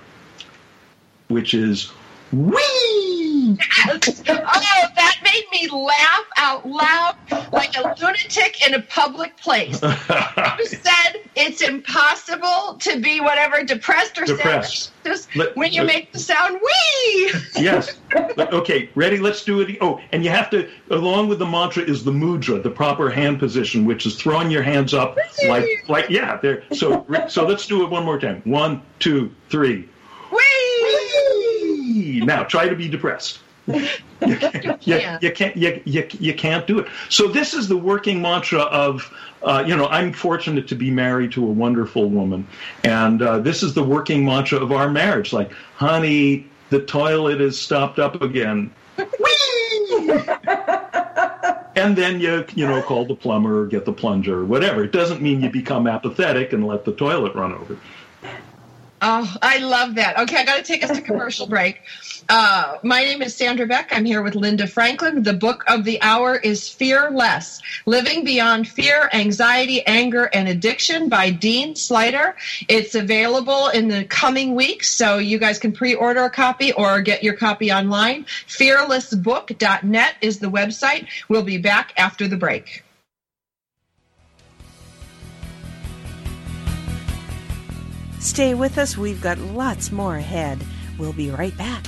[1.28, 1.90] which is
[2.32, 3.56] wee.
[3.86, 4.22] Yes.
[4.28, 7.16] Oh, that made me laugh out loud
[7.52, 9.80] like a lunatic in a public place.
[10.58, 14.84] You said it's impossible to be whatever depressed or Depressed.
[14.86, 17.32] sad just Let- when you let- make the sound wee.
[17.56, 17.98] yes.
[18.38, 19.18] Okay, ready?
[19.18, 19.78] Let's do it.
[19.80, 23.38] Oh, and you have to, along with the mantra, is the mudra, the proper hand
[23.38, 25.16] position, which is throwing your hands up
[25.48, 26.36] like, like, yeah.
[26.38, 26.64] There.
[26.74, 28.42] So, so let's do it one more time.
[28.44, 29.88] One, two, three.
[31.88, 32.20] Wee.
[32.20, 33.40] Now try to be depressed.
[34.20, 36.88] You can't, you, you can't you, you, you can't do it.
[37.08, 41.30] So this is the working mantra of uh, you know I'm fortunate to be married
[41.32, 42.44] to a wonderful woman,
[42.82, 45.32] and uh, this is the working mantra of our marriage.
[45.32, 48.72] Like, honey, the toilet is stopped up again.
[51.76, 54.82] and then you you know call the plumber or get the plunger or whatever.
[54.82, 57.78] It doesn't mean you become apathetic and let the toilet run over.
[59.00, 60.18] Oh, I love that.
[60.18, 61.80] Okay, I got to take us to commercial break.
[62.28, 63.90] Uh, my name is Sandra Beck.
[63.92, 65.22] I'm here with Linda Franklin.
[65.22, 71.08] The book of the hour is Fear Less Living Beyond Fear, Anxiety, Anger, and Addiction
[71.08, 72.34] by Dean Sluyter.
[72.68, 77.00] It's available in the coming weeks, so you guys can pre order a copy or
[77.00, 78.24] get your copy online.
[78.46, 81.06] Fearlessbook.net is the website.
[81.28, 82.82] We'll be back after the break.
[88.20, 90.58] Stay with us, we've got lots more ahead.
[90.98, 91.84] We'll be right back.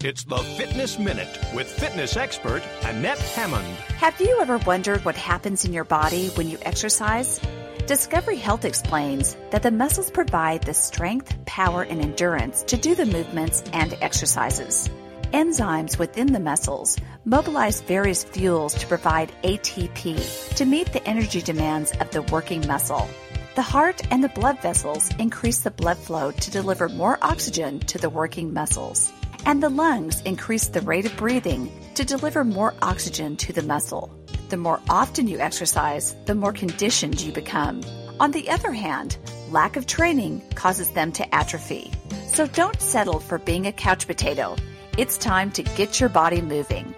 [0.00, 3.64] It's the Fitness Minute with fitness expert Annette Hammond.
[3.96, 7.40] Have you ever wondered what happens in your body when you exercise?
[7.86, 13.06] Discovery Health explains that the muscles provide the strength, power, and endurance to do the
[13.06, 14.90] movements and exercises.
[15.32, 21.92] Enzymes within the muscles mobilize various fuels to provide ATP to meet the energy demands
[21.92, 23.08] of the working muscle.
[23.54, 27.98] The heart and the blood vessels increase the blood flow to deliver more oxygen to
[27.98, 29.12] the working muscles.
[29.46, 34.12] And the lungs increase the rate of breathing to deliver more oxygen to the muscle.
[34.48, 37.80] The more often you exercise, the more conditioned you become.
[38.20, 39.18] On the other hand,
[39.50, 41.90] lack of training causes them to atrophy.
[42.26, 44.56] So don't settle for being a couch potato.
[44.98, 46.94] It's time to get your body moving.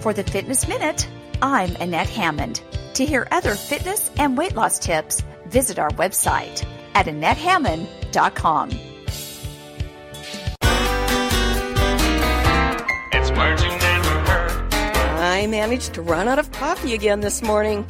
[0.00, 1.06] For the Fitness Minute,
[1.42, 2.62] I'm Annette Hammond.
[2.94, 8.70] To hear other fitness and weight loss tips, visit our website at AnnetteHammond.com.
[13.12, 14.74] It's words you never heard.
[15.20, 17.86] I managed to run out of coffee again this morning.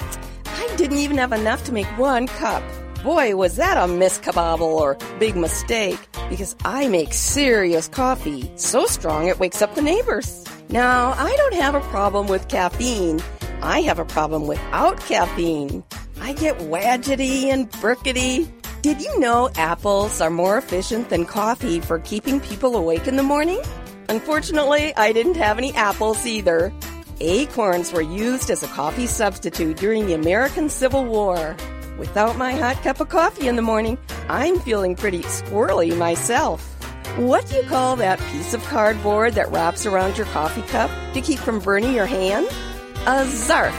[0.46, 2.64] I didn't even have enough to make one cup.
[3.04, 9.28] Boy, was that a miskabobble or big mistake, because I make serious coffee, so strong
[9.28, 10.39] it wakes up the neighbors.
[10.70, 13.20] Now, I don't have a problem with caffeine.
[13.60, 15.82] I have a problem without caffeine.
[16.20, 18.48] I get wadgety and brickety.
[18.80, 23.22] Did you know apples are more efficient than coffee for keeping people awake in the
[23.24, 23.60] morning?
[24.08, 26.72] Unfortunately, I didn't have any apples either.
[27.20, 31.56] Acorns were used as a coffee substitute during the American Civil War.
[31.98, 36.69] Without my hot cup of coffee in the morning, I'm feeling pretty squirrely myself.
[37.16, 41.20] What do you call that piece of cardboard that wraps around your coffee cup to
[41.20, 42.46] keep from burning your hand?
[42.46, 43.74] A zarf.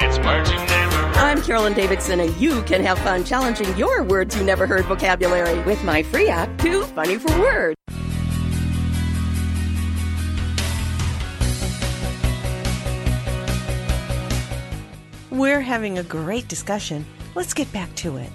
[0.00, 0.96] It's words you never.
[1.16, 5.60] I'm Carolyn Davidson, and you can have fun challenging your words you never heard vocabulary
[5.60, 7.76] with my free app, Too Funny for Words.
[15.30, 17.06] We're having a great discussion.
[17.36, 18.30] Let's get back to it.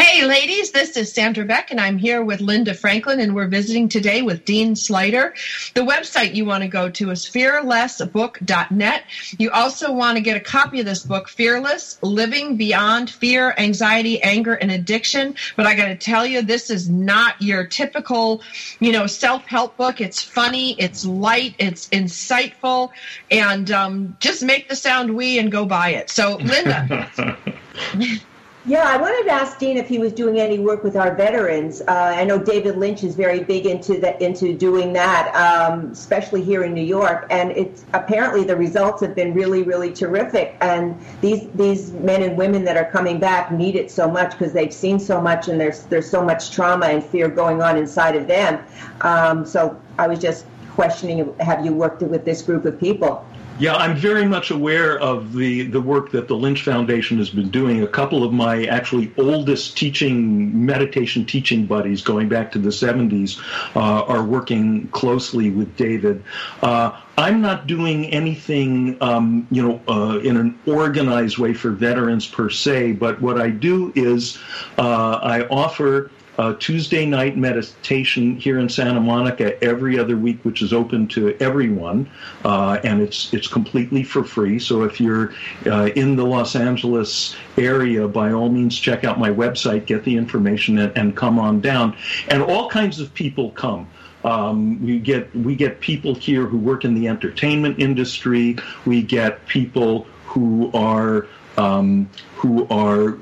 [0.00, 3.88] Hey, ladies, this is Sandra Beck, and I'm here with Linda Franklin, and we're visiting
[3.88, 5.32] today with Dean Sluyter.
[5.74, 9.02] The website you want to go to is fearlessbook.net.
[9.38, 14.22] You also want to get a copy of this book, Fearless Living Beyond Fear, Anxiety,
[14.22, 15.34] Anger, and Addiction.
[15.56, 18.42] But I got to tell you, this is not your typical,
[18.78, 20.00] you know, self help book.
[20.00, 22.90] It's funny, it's light, it's insightful,
[23.32, 26.08] and um, just make the sound we and go buy it.
[26.08, 27.10] So, Linda.
[28.68, 31.80] Yeah, I wanted to ask Dean if he was doing any work with our veterans.
[31.80, 36.44] Uh, I know David Lynch is very big into that, into doing that, um, especially
[36.44, 37.26] here in New York.
[37.30, 40.58] And it's apparently the results have been really, really terrific.
[40.60, 44.52] And these these men and women that are coming back need it so much because
[44.52, 48.16] they've seen so much, and there's there's so much trauma and fear going on inside
[48.16, 48.62] of them.
[49.00, 53.24] Um, so I was just questioning, have you worked with this group of people?
[53.58, 57.50] Yeah, I'm very much aware of the, the work that the Lynch Foundation has been
[57.50, 57.82] doing.
[57.82, 63.40] A couple of my actually oldest teaching, meditation teaching buddies going back to the 70s
[63.74, 66.22] uh, are working closely with David.
[66.62, 72.28] Uh, I'm not doing anything, um, you know, uh, in an organized way for veterans
[72.28, 74.38] per se, but what I do is
[74.78, 80.62] uh, I offer uh, Tuesday night meditation here in Santa Monica every other week, which
[80.62, 82.08] is open to everyone,
[82.44, 84.58] uh, and it's it's completely for free.
[84.58, 85.34] So if you're
[85.66, 90.16] uh, in the Los Angeles area, by all means, check out my website, get the
[90.16, 91.96] information, and, and come on down.
[92.28, 93.88] And all kinds of people come.
[94.24, 98.56] Um, we get we get people here who work in the entertainment industry.
[98.86, 103.18] We get people who are um, who are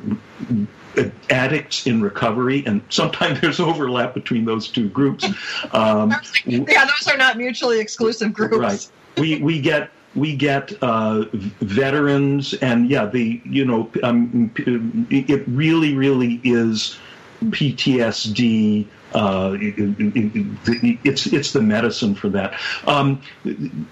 [1.30, 5.26] addicts in recovery, and sometimes there's overlap between those two groups.
[5.72, 8.56] Um, yeah, those are not mutually exclusive groups.
[8.56, 8.90] Right.
[9.16, 15.94] We we get we get uh, veterans, and yeah, the you know um, it really
[15.94, 16.98] really is
[17.44, 18.86] PTSD.
[19.12, 22.58] Uh, it, it, it's it's the medicine for that.
[22.86, 23.20] Um,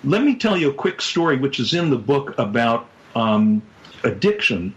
[0.05, 3.63] let me tell you a quick story, which is in the book about um,
[4.03, 4.75] addiction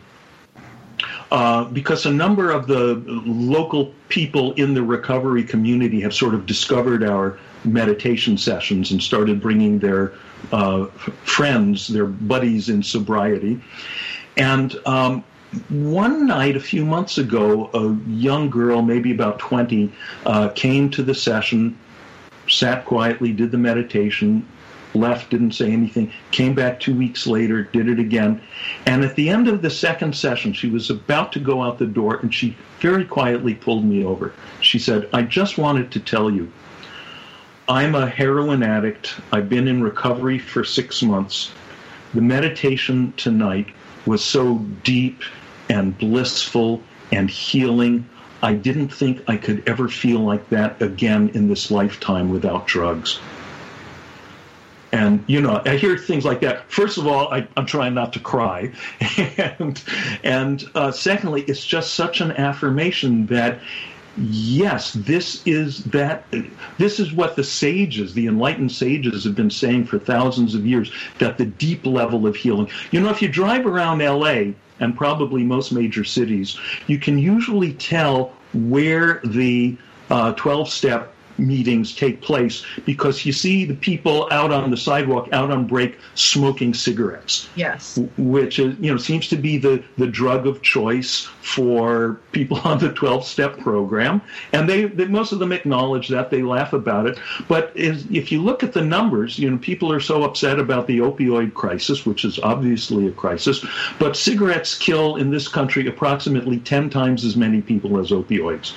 [1.32, 6.46] uh, because a number of the local people in the recovery community have sort of
[6.46, 10.14] discovered our meditation sessions and started bringing their
[10.52, 10.86] uh,
[11.26, 13.62] friends, their buddies in sobriety.
[14.38, 15.24] And um,
[15.70, 19.92] one night a few months ago, a young girl, maybe about 20,
[20.26, 21.78] uh, came to the session,
[22.48, 24.48] sat quietly, did the meditation,
[24.98, 28.42] left, didn't say anything, came back two weeks later, did it again.
[28.86, 31.86] And at the end of the second session, she was about to go out the
[31.86, 34.34] door and she very quietly pulled me over.
[34.62, 36.52] She said, I just wanted to tell you,
[37.70, 39.16] I'm a heroin addict.
[39.32, 41.52] I've been in recovery for six months.
[42.14, 43.68] The meditation tonight
[44.06, 45.22] was so deep
[45.70, 46.82] and blissful
[47.12, 48.08] and healing.
[48.42, 53.20] I didn't think I could ever feel like that again in this lifetime without drugs.
[54.92, 56.70] And you know, I hear things like that.
[56.72, 58.72] First of all, I, am trying not to cry,
[59.60, 59.82] and
[60.24, 63.60] and uh, secondly, it's just such an affirmation that
[64.18, 66.26] yes, this is that.
[66.78, 70.92] This is what the sages, the enlightened sages, have been saying for thousands of years.
[71.20, 72.70] That the deep level of healing.
[72.92, 74.56] You know, if you drive around L.A.
[74.80, 79.78] and probably most major cities, you can usually tell where the
[80.10, 85.30] uh, 12 step meetings take place because you see the people out on the sidewalk,
[85.32, 87.50] out on break, smoking cigarettes.
[87.56, 88.00] Yes.
[88.18, 92.80] Which is, you know, seems to be the, the drug of choice for people on
[92.80, 94.22] the 12 step program.
[94.54, 96.30] And they, they, most of them acknowledge that.
[96.30, 97.20] They laugh about it.
[97.48, 100.88] But is, if you look at the numbers, you know, people are so upset about
[100.88, 103.66] the opioid crisis, which is obviously a crisis.
[104.00, 108.74] But cigarettes kill in this country approximately 10 times as many people as opioids.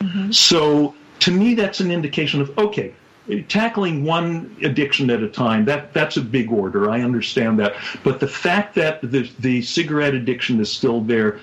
[0.00, 0.32] Mm-hmm.
[0.32, 2.92] So to me, that's an indication of okay,
[3.46, 6.90] tackling one addiction at a time that that's a big order.
[6.90, 7.76] I understand that.
[8.02, 11.38] But the fact that the, the cigarette addiction is still there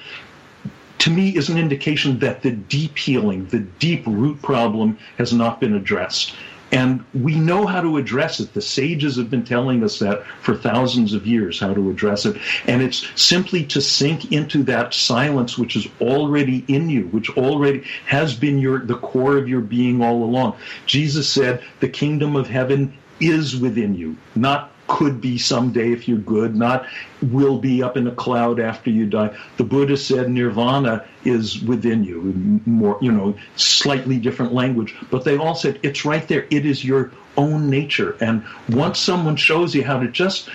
[0.98, 5.62] to me is an indication that the deep healing the deep root problem has not
[5.62, 6.36] been addressed
[6.72, 8.54] And we know how to address it.
[8.54, 12.40] The sages have been telling us that for thousands of years, how to address it.
[12.68, 17.84] And it's simply to sink into that silence which is already in you, which already
[18.06, 20.58] has been your the core of your being all along.
[20.86, 26.18] Jesus said, the kingdom of heaven is within you, not could be someday if you're
[26.18, 26.86] good, not
[27.22, 29.38] will be up in a cloud after you die.
[29.58, 35.38] The Buddha said nirvana is within you, more, you know, slightly different language, but they
[35.38, 36.48] all said it's right there.
[36.50, 38.18] It is your own nature.
[38.20, 40.50] And once someone shows you how to just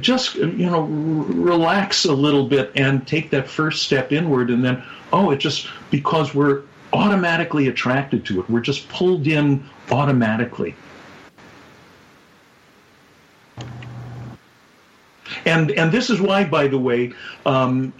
[0.00, 4.82] just you know relax a little bit and take that first step inward and then
[5.12, 6.62] oh it just because we're
[6.92, 10.74] automatically attracted to it we're just pulled in automatically
[15.46, 17.12] And and this is why, by the way,
[17.46, 17.92] um,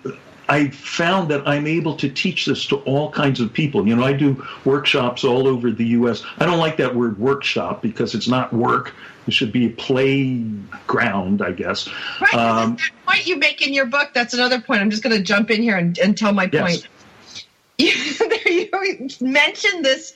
[0.49, 3.87] I found that I'm able to teach this to all kinds of people.
[3.87, 6.23] You know, I do workshops all over the U.S.
[6.39, 8.95] I don't like that word workshop because it's not work.
[9.27, 11.89] It should be a playground, I guess.
[12.21, 12.35] Right.
[12.35, 14.81] Um, that point you make in your book, that's another point.
[14.81, 16.87] I'm just going to jump in here and, and tell my yes.
[16.87, 16.89] point.
[18.57, 20.13] You, mentioned this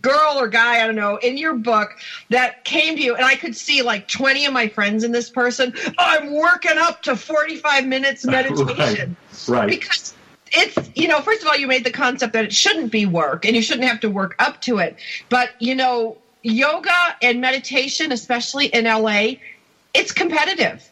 [0.00, 1.90] girl or guy, I don't know, in your book
[2.30, 5.30] that came to you, and I could see like 20 of my friends in this
[5.30, 5.74] person.
[5.98, 9.16] I'm working up to 45 minutes meditation.
[9.48, 9.48] right.
[9.48, 9.68] right.
[9.68, 10.14] Because
[10.52, 13.44] it's, you know, first of all, you made the concept that it shouldn't be work
[13.44, 14.96] and you shouldn't have to work up to it.
[15.28, 19.32] But, you know, yoga and meditation, especially in LA,
[19.94, 20.88] it's competitive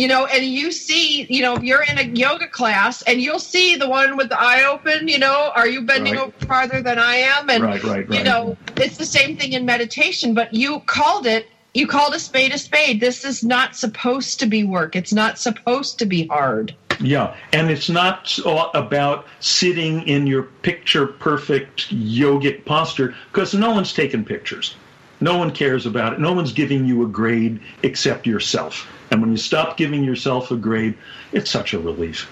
[0.00, 3.76] you know, and you see, you know, you're in a yoga class and you'll see
[3.76, 6.22] the one with the eye open, you know, are you bending right.
[6.22, 7.50] over farther than I am?
[7.50, 8.18] And, right, right, right.
[8.18, 12.18] you know, it's the same thing in meditation, but you called it, you called a
[12.18, 12.98] spade a spade.
[12.98, 14.96] This is not supposed to be work.
[14.96, 16.74] It's not supposed to be hard.
[16.98, 18.38] Yeah, and it's not
[18.74, 24.76] about sitting in your picture perfect yogic posture because no one's taking pictures.
[25.20, 26.20] No one cares about it.
[26.20, 28.86] No one's giving you a grade except yourself.
[29.10, 30.96] And when you stop giving yourself a grade,
[31.32, 32.30] it's such a relief.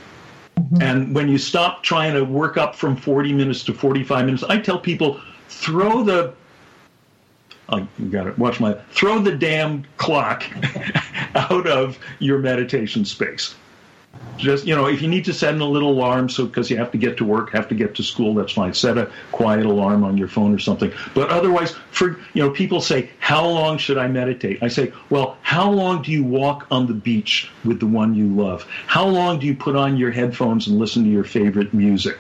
[0.57, 0.83] Mm-hmm.
[0.83, 4.59] And when you stop trying to work up from 40 minutes to 45 minutes, I
[4.59, 6.35] tell people throw the
[7.71, 10.45] I got to watch my throw the damn clock
[11.35, 13.55] out of your meditation space
[14.39, 16.91] just you know if you need to set a little alarm so because you have
[16.93, 18.73] to get to work have to get to school that's fine.
[18.73, 20.93] Set a quiet alarm on your phone or something.
[21.15, 24.63] But otherwise for you know people say how long should i meditate?
[24.63, 28.29] I say well how long do you walk on the beach with the one you
[28.29, 28.67] love?
[28.87, 32.19] How long do you put on your headphones and listen to your favorite music?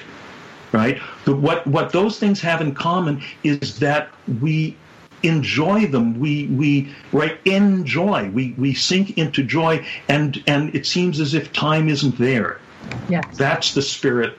[0.73, 1.01] Right?
[1.25, 4.11] But what what those things have in common is that
[4.41, 4.77] we
[5.23, 6.19] enjoy them.
[6.19, 8.31] We we right enjoy.
[8.31, 12.59] We we sink into joy, and and it seems as if time isn't there.
[13.09, 13.25] Yes.
[13.37, 14.39] That's the spirit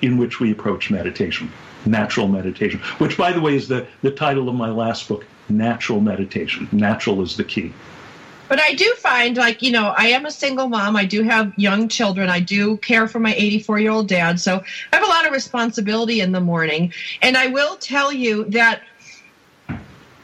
[0.00, 1.52] in which we approach meditation,
[1.84, 2.80] natural meditation.
[2.98, 6.68] Which, by the way, is the the title of my last book, Natural Meditation.
[6.72, 7.72] Natural is the key.
[8.48, 10.96] But I do find, like, you know, I am a single mom.
[10.96, 12.30] I do have young children.
[12.30, 14.40] I do care for my 84 year old dad.
[14.40, 16.92] So I have a lot of responsibility in the morning.
[17.20, 18.82] And I will tell you that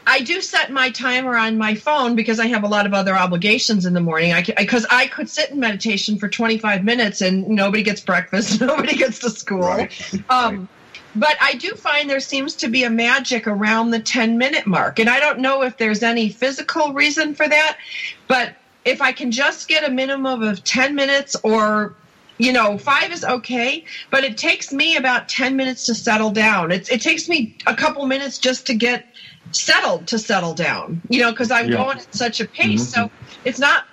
[0.06, 3.14] I do set my timer on my phone because I have a lot of other
[3.14, 4.32] obligations in the morning.
[4.32, 8.60] I because I, I, could sit in meditation for 25 minutes and nobody gets breakfast,
[8.60, 9.60] nobody gets to school.
[9.60, 10.14] Right.
[10.28, 10.68] Um, right.
[11.16, 14.98] But I do find there seems to be a magic around the 10 minute mark,
[14.98, 17.78] and I don't know if there's any physical reason for that.
[18.26, 21.94] But if I can just get a minimum of 10 minutes or
[22.36, 26.72] you know, five is okay, but it takes me about 10 minutes to settle down.
[26.72, 29.06] It, it takes me a couple minutes just to get
[29.54, 31.76] settled to settle down, you know, because I'm yeah.
[31.76, 32.92] going at such a pace.
[32.92, 33.06] Mm-hmm.
[33.06, 33.10] So
[33.44, 33.84] it's not,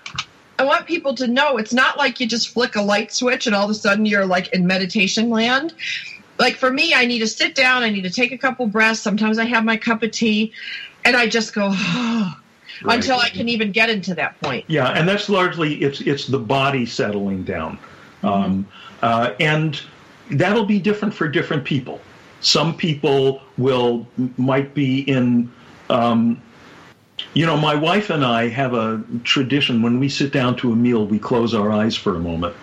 [0.60, 3.56] I want people to know it's not like you just flick a light switch and
[3.56, 5.74] all of a sudden you're like in meditation land.
[6.40, 9.00] Like for me, I need to sit down, I need to take a couple breaths.
[9.00, 10.54] Sometimes I have my cup of tea
[11.06, 12.38] and I just go, oh,
[12.84, 12.96] Right.
[12.96, 14.66] until I can even get into that point.
[14.68, 17.78] Yeah, and that's largely it's it's the body settling down,
[18.24, 18.28] mm-hmm.
[18.28, 18.68] um,
[19.04, 19.80] uh, and
[20.32, 22.02] that'll be different for different people.
[22.42, 25.52] Some people will might be in.
[25.90, 26.42] Um,
[27.34, 30.76] you know, my wife and I have a tradition when we sit down to a
[30.76, 32.56] meal, we close our eyes for a moment.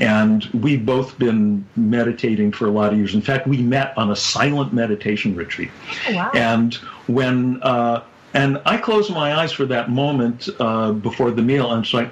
[0.00, 3.14] And we've both been meditating for a lot of years.
[3.14, 5.70] In fact, we met on a silent meditation retreat.
[6.08, 6.30] Oh, wow.
[6.34, 6.74] And
[7.06, 11.84] when, uh, and I close my eyes for that moment uh, before the meal, and
[11.84, 12.10] it's like,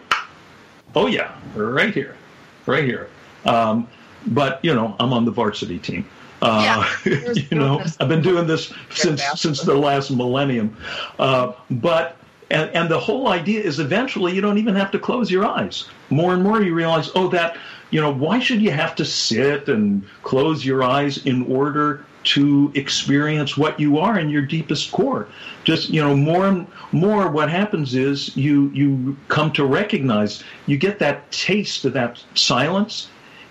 [0.95, 2.17] oh yeah, right here,
[2.65, 3.09] right here.
[3.45, 3.87] Um,
[4.27, 6.09] but you know, I'm on the varsity team.
[6.43, 10.77] Uh, yeah, you know, I've been doing this since since the last millennium.
[11.19, 12.17] Uh, but
[12.51, 15.89] and, and the whole idea is eventually you don't even have to close your eyes.
[16.11, 17.57] More and more you realize, oh, that
[17.91, 22.73] you know, why should you have to sit and close your eyes in order to
[22.75, 25.29] experience what you are in your deepest core.
[25.63, 30.77] Just you know, more and more, what happens is you you come to recognize you
[30.77, 33.09] get that taste of that silence.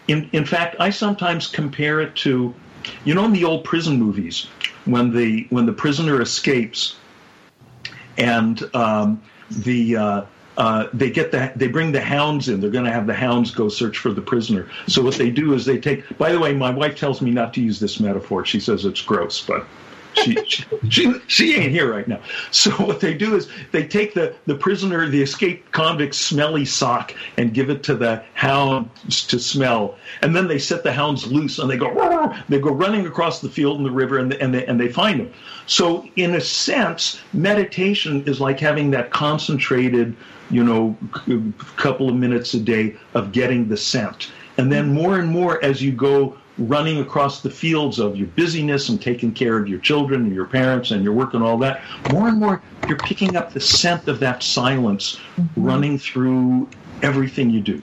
[0.09, 2.53] In in fact, I sometimes compare it to,
[3.03, 4.47] you know, in the old prison movies
[4.85, 6.95] when the when the prisoner escapes
[8.17, 10.25] and um, the uh,
[10.57, 12.61] uh, they get the they bring the hounds in.
[12.61, 14.69] They're going to have the hounds go search for the prisoner.
[14.87, 16.17] So what they do is they take.
[16.17, 18.45] By the way, my wife tells me not to use this metaphor.
[18.45, 19.65] She says it's gross, but
[20.15, 20.35] she,
[20.89, 22.21] she, she, ain't here right now.
[22.51, 27.13] So what they do is they take the, the prisoner, the escaped convict's smelly sock
[27.37, 29.97] and give it to the hounds to smell.
[30.21, 33.49] And then they set the hounds loose and they go, they go running across the
[33.49, 35.33] field and the river and, and, they, and they find them.
[35.67, 40.15] So in a sense, meditation is like having that concentrated,
[40.49, 40.97] you know,
[41.75, 44.31] couple of minutes a day of getting the scent.
[44.57, 48.89] And then more and more as you go running across the fields of your busyness
[48.89, 51.81] and taking care of your children and your parents and your work and all that,
[52.11, 55.63] more and more you're picking up the scent of that silence mm-hmm.
[55.63, 56.69] running through
[57.01, 57.81] everything you do.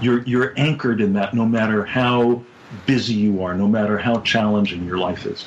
[0.00, 2.42] You're you're anchored in that no matter how
[2.86, 5.46] busy you are, no matter how challenging your life is.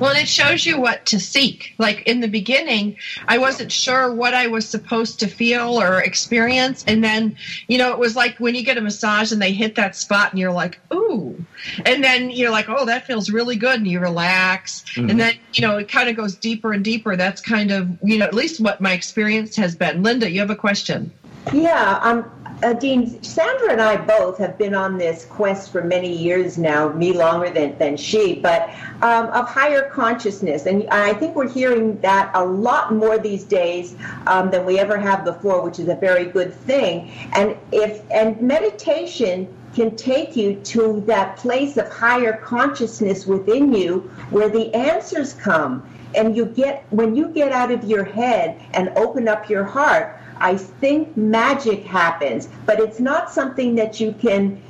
[0.00, 1.74] Well, it shows you what to seek.
[1.78, 2.96] Like in the beginning,
[3.28, 6.84] I wasn't sure what I was supposed to feel or experience.
[6.86, 7.36] And then,
[7.68, 10.32] you know, it was like when you get a massage and they hit that spot
[10.32, 11.44] and you're like, ooh.
[11.84, 13.76] And then you're like, oh, that feels really good.
[13.76, 14.84] And you relax.
[14.94, 15.10] Mm-hmm.
[15.10, 17.14] And then, you know, it kind of goes deeper and deeper.
[17.14, 20.02] That's kind of, you know, at least what my experience has been.
[20.02, 21.12] Linda, you have a question.
[21.52, 22.30] Yeah, um,
[22.62, 26.90] uh, Dean, Sandra and I both have been on this quest for many years now,
[26.90, 28.70] me longer than, than she, but
[29.02, 30.66] um, of higher consciousness.
[30.66, 33.96] And I think we're hearing that a lot more these days
[34.26, 37.10] um, than we ever have before, which is a very good thing.
[37.32, 44.10] And if and meditation can take you to that place of higher consciousness within you
[44.30, 45.88] where the answers come.
[46.14, 50.19] And you get when you get out of your head and open up your heart,
[50.40, 54.60] I think magic happens, but it's not something that you can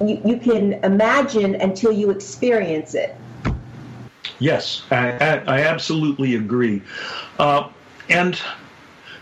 [0.00, 3.16] you, you can imagine until you experience it.
[4.38, 6.82] Yes, I, I, absolutely agree.
[7.38, 7.68] Uh,
[8.08, 8.40] and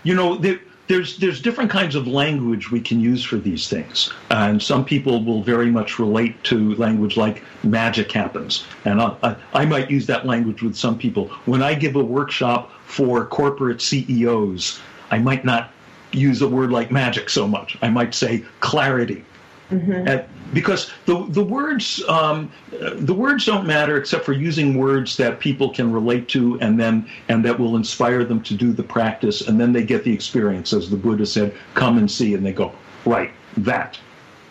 [0.03, 4.13] you know, there, there's there's different kinds of language we can use for these things,
[4.31, 9.37] and some people will very much relate to language like magic happens, and I, I,
[9.53, 11.29] I might use that language with some people.
[11.45, 14.81] When I give a workshop for corporate CEOs,
[15.11, 15.73] I might not
[16.13, 17.77] use a word like magic so much.
[17.83, 19.25] I might say clarity.
[19.71, 20.27] Mm-hmm.
[20.53, 25.71] Because the the words um, the words don't matter except for using words that people
[25.71, 29.61] can relate to and then and that will inspire them to do the practice and
[29.61, 32.73] then they get the experience as the Buddha said come and see and they go
[33.07, 33.97] right that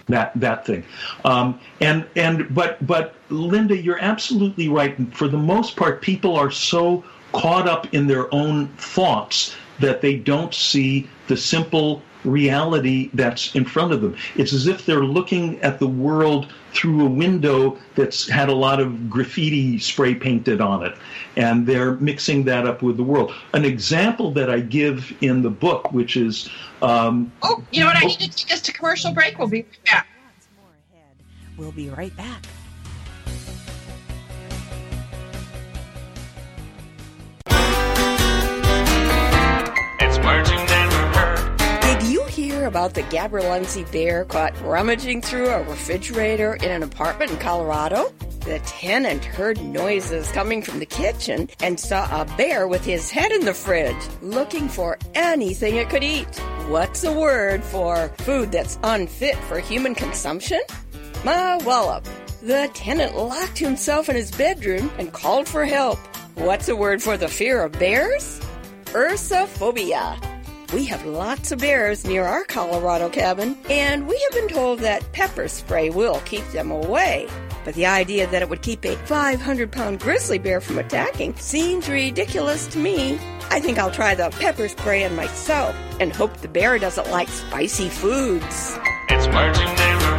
[0.07, 0.85] that that thing
[1.25, 6.49] um, and and but but Linda you're absolutely right for the most part people are
[6.51, 7.03] so
[7.33, 13.65] caught up in their own thoughts that they don't see the simple reality that's in
[13.65, 14.15] front of them.
[14.35, 18.79] It's as if they're looking at the world through a window that's had a lot
[18.79, 20.95] of graffiti spray painted on it,
[21.35, 23.33] and they're mixing that up with the world.
[23.53, 26.49] An example that I give in the book, which is.
[26.81, 27.97] Um, oh, you know what?
[27.97, 29.37] I need to take us to commercial break.
[29.39, 30.07] We'll be back.
[31.57, 32.45] We'll be right back.
[42.39, 48.13] Hear about the Gaberlunzie bear caught rummaging through a refrigerator in an apartment in Colorado?
[48.45, 53.33] The tenant heard noises coming from the kitchen and saw a bear with his head
[53.33, 56.33] in the fridge, looking for anything it could eat.
[56.69, 60.61] What's a word for food that's unfit for human consumption?
[61.23, 62.05] Mawallop.
[62.41, 65.99] The tenant locked himself in his bedroom and called for help.
[66.35, 68.39] What's a word for the fear of bears?
[68.93, 70.17] Ursophobia.
[70.73, 75.11] We have lots of bears near our Colorado cabin, and we have been told that
[75.13, 77.27] pepper spray will keep them away.
[77.65, 81.87] But the idea that it would keep a 500 pound grizzly bear from attacking seems
[81.87, 83.19] ridiculous to me.
[83.51, 87.27] I think I'll try the pepper spray on myself and hope the bear doesn't like
[87.27, 88.75] spicy foods.
[89.09, 89.67] It's Marching.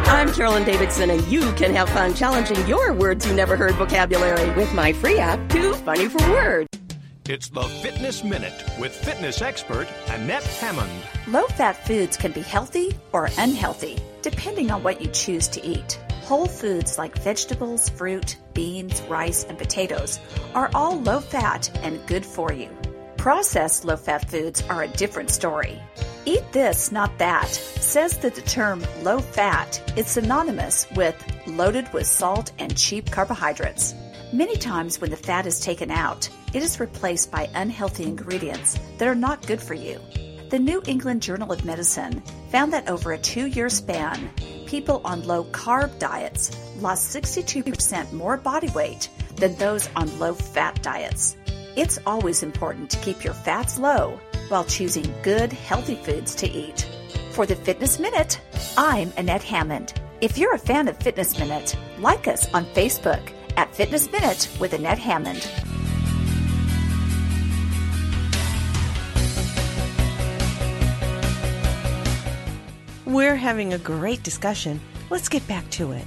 [0.07, 4.49] I'm Carolyn Davidson, and you can have fun challenging your words you never heard vocabulary
[4.51, 6.80] with my free app, Too Funny for Words.
[7.31, 10.91] It's the Fitness Minute with fitness expert Annette Hammond.
[11.27, 15.93] Low fat foods can be healthy or unhealthy, depending on what you choose to eat.
[16.23, 20.19] Whole foods like vegetables, fruit, beans, rice, and potatoes
[20.53, 22.69] are all low fat and good for you.
[23.15, 25.81] Processed low fat foods are a different story.
[26.25, 31.15] Eat this, not that, says that the term low fat is synonymous with
[31.47, 33.95] loaded with salt and cheap carbohydrates.
[34.33, 39.07] Many times when the fat is taken out, it is replaced by unhealthy ingredients that
[39.09, 39.99] are not good for you.
[40.49, 44.29] The New England Journal of Medicine found that over a two year span,
[44.67, 50.81] people on low carb diets lost 62% more body weight than those on low fat
[50.81, 51.35] diets.
[51.75, 54.17] It's always important to keep your fats low
[54.47, 56.87] while choosing good, healthy foods to eat.
[57.33, 58.39] For the Fitness Minute,
[58.77, 59.93] I'm Annette Hammond.
[60.21, 64.73] If you're a fan of Fitness Minute, like us on Facebook at Fitness Minute with
[64.73, 65.49] Annette Hammond.
[73.05, 74.79] We're having a great discussion.
[75.09, 76.05] Let's get back to it.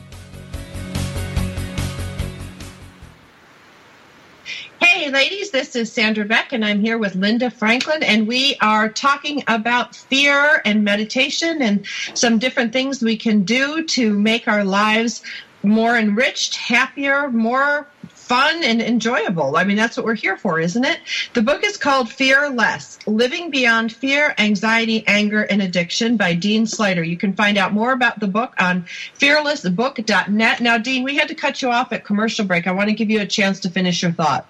[4.81, 8.89] Hey, ladies, this is Sandra Beck, and I'm here with Linda Franklin, and we are
[8.89, 11.85] talking about fear and meditation and
[12.15, 15.23] some different things we can do to make our lives
[15.65, 19.57] more enriched, happier, more fun and enjoyable.
[19.57, 20.99] I mean, that's what we're here for, isn't it?
[21.35, 26.65] The book is called Fear Less Living Beyond Fear, Anxiety, Anger, and Addiction by Dean
[26.65, 27.07] Sluyter.
[27.07, 28.87] You can find out more about the book on
[29.19, 30.61] fearlessbook.net.
[30.61, 32.67] Now, Dean, we had to cut you off at commercial break.
[32.67, 34.47] I want to give you a chance to finish your thought.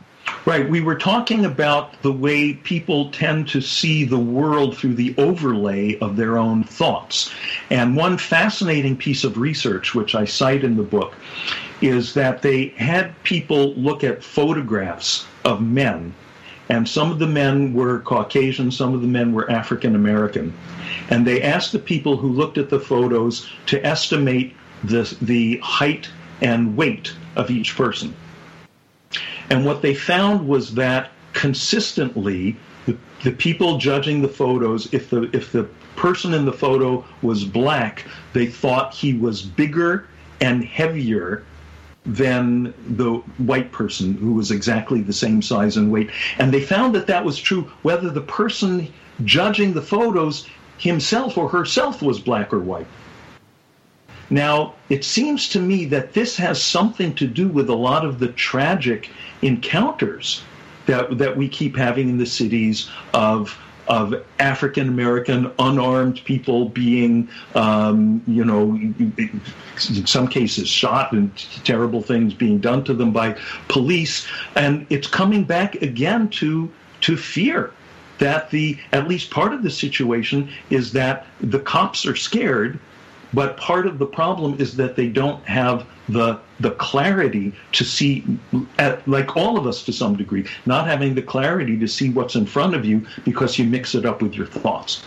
[0.46, 0.68] Right.
[0.68, 5.98] We were talking about the way people tend to see the world through the overlay
[6.00, 7.32] of their own thoughts.
[7.70, 11.14] And one fascinating piece of research, which I cite in the book,
[11.80, 16.14] is that they had people look at photographs of men.
[16.68, 20.52] And some of the men were Caucasian, some of the men were African American.
[21.10, 26.10] And they asked the people who looked at the photos to estimate the, the height
[26.40, 28.14] and weight of each person.
[29.50, 35.22] And what they found was that consistently, the, the people judging the photos, if the
[35.32, 35.64] if the
[35.96, 40.06] person in the photo was black, they thought he was bigger
[40.40, 41.44] and heavier
[42.06, 46.10] than the white person who was exactly the same size and weight.
[46.38, 48.92] And they found that that was true whether the person
[49.24, 52.86] judging the photos himself or herself was black or white.
[54.34, 58.18] Now, it seems to me that this has something to do with a lot of
[58.18, 59.08] the tragic
[59.42, 60.42] encounters
[60.86, 63.56] that, that we keep having in the cities of
[63.86, 71.30] of African American unarmed people being, um, you know, in some cases shot and
[71.64, 74.26] terrible things being done to them by police,
[74.56, 76.72] and it's coming back again to
[77.02, 77.72] to fear
[78.18, 82.80] that the at least part of the situation is that the cops are scared
[83.34, 88.24] but part of the problem is that they don't have the the clarity to see,
[88.78, 92.36] at, like all of us to some degree, not having the clarity to see what's
[92.36, 95.02] in front of you because you mix it up with your thoughts.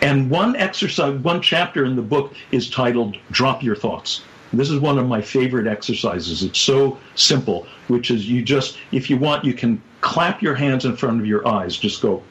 [0.00, 4.22] And one exercise, one chapter in the book is titled "Drop Your Thoughts."
[4.52, 6.42] This is one of my favorite exercises.
[6.42, 10.84] It's so simple, which is you just, if you want, you can clap your hands
[10.84, 11.76] in front of your eyes.
[11.76, 12.22] Just go,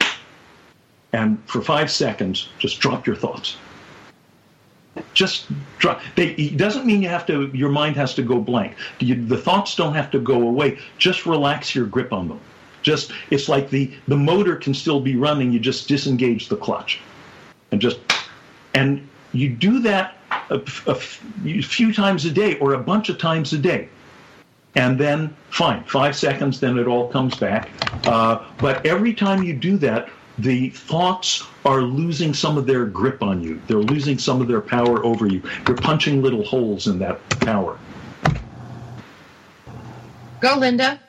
[1.11, 3.57] and for five seconds, just drop your thoughts
[5.13, 5.47] just
[5.79, 6.01] drop.
[6.15, 7.49] They, it doesn't mean you have to.
[7.53, 8.75] Your mind has to go blank.
[8.99, 10.79] You, the thoughts don't have to go away.
[10.97, 12.39] Just relax your grip on them.
[12.81, 15.51] Just it's like the the motor can still be running.
[15.51, 16.99] You just disengage the clutch,
[17.71, 17.99] and just
[18.73, 20.17] and you do that
[20.49, 23.89] a, a few times a day or a bunch of times a day.
[24.75, 27.69] And then, fine, five seconds, then it all comes back.
[28.07, 30.09] Uh, but every time you do that,
[30.39, 33.61] the thoughts are losing some of their grip on you.
[33.67, 35.41] They're losing some of their power over you.
[35.67, 37.77] You're punching little holes in that power.
[40.39, 40.99] Go, Linda.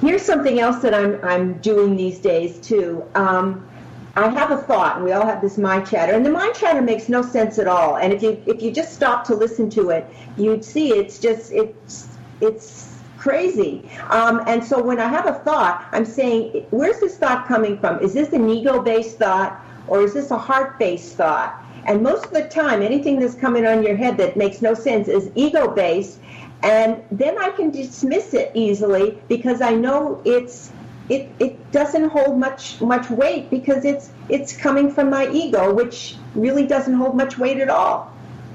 [0.00, 3.04] Here's something else that I'm I'm doing these days too.
[3.14, 3.68] Um,
[4.14, 6.80] I have a thought, and we all have this mind chatter, and the mind chatter
[6.80, 7.96] makes no sense at all.
[7.96, 10.06] And if you if you just stop to listen to it,
[10.36, 12.08] you'd see it's just it's
[12.40, 12.87] it's
[13.18, 13.88] crazy.
[14.10, 18.00] Um, and so when I have a thought, I'm saying, where's this thought coming from?
[18.00, 21.62] Is this an ego based thought or is this a heart based thought?
[21.86, 25.08] And most of the time, anything that's coming on your head that makes no sense
[25.08, 26.20] is ego based.
[26.62, 30.72] And then I can dismiss it easily because I know it's
[31.08, 36.16] it, it doesn't hold much much weight because it's it's coming from my ego, which
[36.34, 38.12] really doesn't hold much weight at all.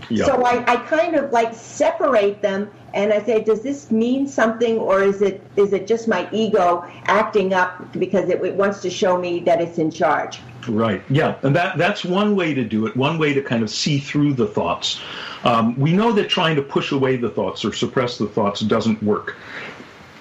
[0.10, 0.26] Yeah.
[0.26, 4.78] So I, I kind of like separate them and I say, does this mean something,
[4.78, 8.90] or is it is it just my ego acting up because it, it, wants to
[8.90, 10.40] show me that it's in charge?
[10.68, 11.02] Right.
[11.10, 12.96] Yeah, and that that's one way to do it.
[12.96, 15.02] One way to kind of see through the thoughts.
[15.44, 19.02] Um, we know that trying to push away the thoughts or suppress the thoughts doesn't
[19.02, 19.38] work.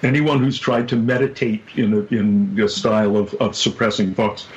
[0.01, 4.47] Anyone who's tried to meditate in a, in a style of, of suppressing thoughts,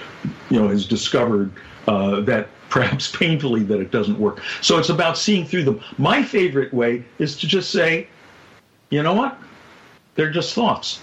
[0.51, 1.53] you know, has discovered
[1.87, 4.43] uh, that perhaps painfully that it doesn't work.
[4.61, 5.81] So it's about seeing through them.
[5.99, 8.09] My favorite way is to just say,
[8.91, 9.39] you know what?
[10.15, 11.01] They're just thoughts.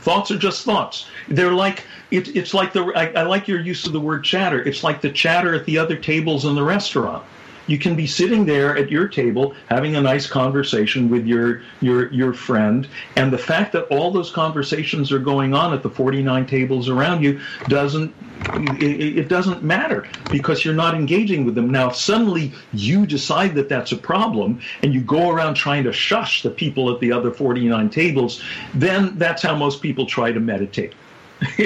[0.00, 1.06] Thoughts are just thoughts.
[1.28, 4.62] They're like it, it's like the I, I like your use of the word chatter.
[4.62, 7.24] It's like the chatter at the other tables in the restaurant.
[7.66, 12.12] You can be sitting there at your table having a nice conversation with your your
[12.12, 16.46] your friend, and the fact that all those conversations are going on at the 49
[16.46, 18.14] tables around you doesn't
[18.54, 21.70] it, doesn't matter because you're not engaging with them.
[21.70, 25.92] Now, if suddenly you decide that that's a problem and you go around trying to
[25.92, 28.42] shush the people at the other 49 tables,
[28.74, 30.94] then that's how most people try to meditate.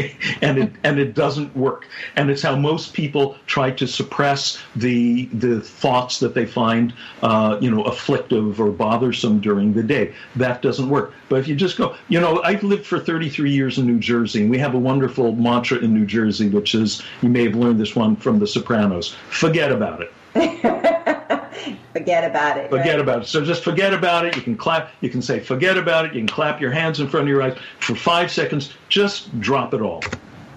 [0.42, 1.86] and it and it doesn't work.
[2.14, 7.58] And it's how most people try to suppress the the thoughts that they find uh,
[7.60, 10.14] you know afflictive or bothersome during the day.
[10.36, 11.12] That doesn't work.
[11.28, 14.42] But if you just go, you know, I've lived for 33 years in New Jersey,
[14.42, 17.80] and we have a wonderful mantra in New Jersey, which is you may have learned
[17.80, 21.32] this one from The Sopranos: forget about it.
[21.92, 22.70] forget about it.
[22.70, 23.00] Forget right?
[23.00, 23.26] about it.
[23.26, 24.36] So just forget about it.
[24.36, 24.90] You can clap.
[25.00, 26.14] You can say forget about it.
[26.14, 28.72] You can clap your hands in front of your eyes for five seconds.
[28.88, 30.02] Just drop it all.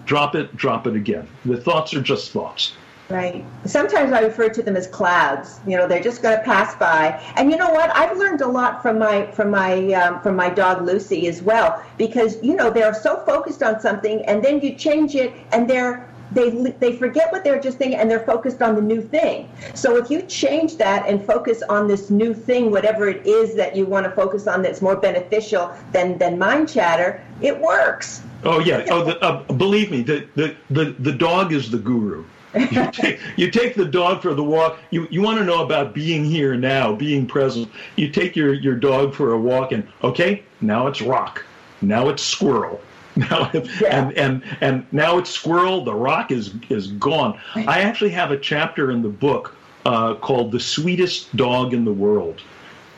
[0.05, 0.55] Drop it.
[0.55, 1.28] Drop it again.
[1.45, 2.74] The thoughts are just thoughts.
[3.10, 3.43] Right.
[3.66, 5.62] Sometimes I refer to them as clouds.
[5.66, 7.20] You know, they're just going to pass by.
[7.38, 7.89] And you know what?
[7.95, 11.84] I've learned a lot from my from my um, from my dog Lucy as well
[11.97, 16.07] because you know they're so focused on something, and then you change it, and they're
[16.32, 16.50] they
[16.80, 19.50] they forget what they're just thinking and they're focused on the new thing.
[19.74, 23.76] So if you change that and focus on this new thing, whatever it is that
[23.76, 28.22] you want to focus on that's more beneficial than than mind chatter, it works.
[28.44, 28.86] Oh yeah.
[28.90, 32.26] Oh, the, uh, believe me, the, the the the dog is the guru.
[32.56, 34.80] you, take, you take the dog for the walk.
[34.92, 37.70] You you want to know about being here now, being present.
[37.96, 41.44] You take your your dog for a walk, and okay, now it's rock,
[41.82, 42.82] now it's squirrel,
[43.30, 43.61] now Yeah.
[43.89, 45.84] and and and now it's squirrel.
[45.84, 47.39] The rock is is gone.
[47.55, 49.55] I actually have a chapter in the book
[49.86, 52.41] uh, called "The Sweetest Dog in the World."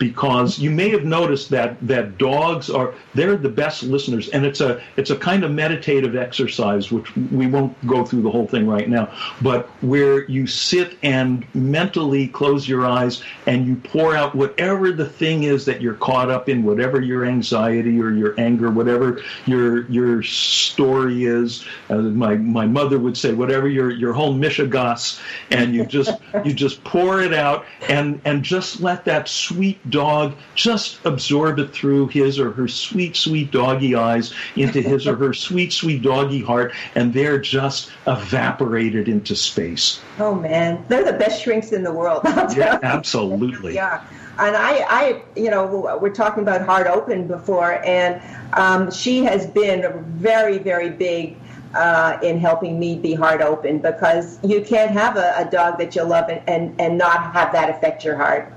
[0.02, 4.60] Because you may have noticed that that dogs are they're the best listeners, and it's
[4.60, 8.66] a it's a kind of meditative exercise, which we won't go through the whole thing
[8.66, 14.34] right now, but where you sit and mentally close your eyes and you pour out
[14.34, 18.72] whatever the thing is that you're caught up in, whatever your anxiety or your anger,
[18.72, 21.64] whatever your your story is.
[21.89, 25.22] As my my mother would say, whatever your your whole mishigas,
[25.52, 26.12] and you just
[26.43, 31.74] you just pour it out and and just let that sweet dog just absorb it
[31.74, 36.42] through his or her sweet sweet doggy eyes into his or her sweet sweet doggy
[36.42, 40.02] heart, and they're just evaporated into space.
[40.20, 42.24] Oh man, they're the best shrinks in the world.
[42.52, 43.76] Yeah, absolutely.
[43.76, 44.04] Yeah.
[44.39, 48.22] And I, I, you know, we're talking about Heart Open before, and
[48.54, 51.38] um, she has been very, very big
[51.74, 55.96] uh, in helping me be heart open because you can't have a, a dog that
[55.96, 58.52] you love and, and, and not have that affect your heart.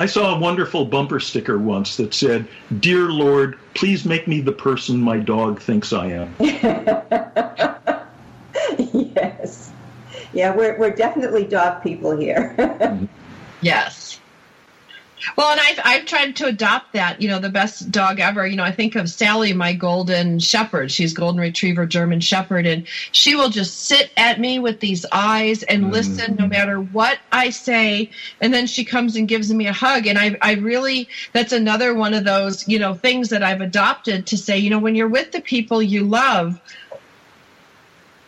[0.00, 2.46] I saw a wonderful bumper sticker once that said,
[2.78, 6.36] Dear Lord, please make me the person my dog thinks I am.
[8.78, 9.72] yes.
[10.32, 12.54] Yeah, we're, we're definitely dog people here.
[13.60, 14.07] Yes.
[15.36, 18.46] Well, and I've, I've tried to adopt that, you know, the best dog ever.
[18.46, 20.90] You know, I think of Sally, my golden shepherd.
[20.90, 25.62] She's golden retriever, German shepherd, and she will just sit at me with these eyes
[25.62, 25.92] and mm.
[25.92, 28.10] listen no matter what I say.
[28.40, 30.06] And then she comes and gives me a hug.
[30.06, 34.26] And I, I really, that's another one of those, you know, things that I've adopted
[34.28, 36.60] to say, you know, when you're with the people you love,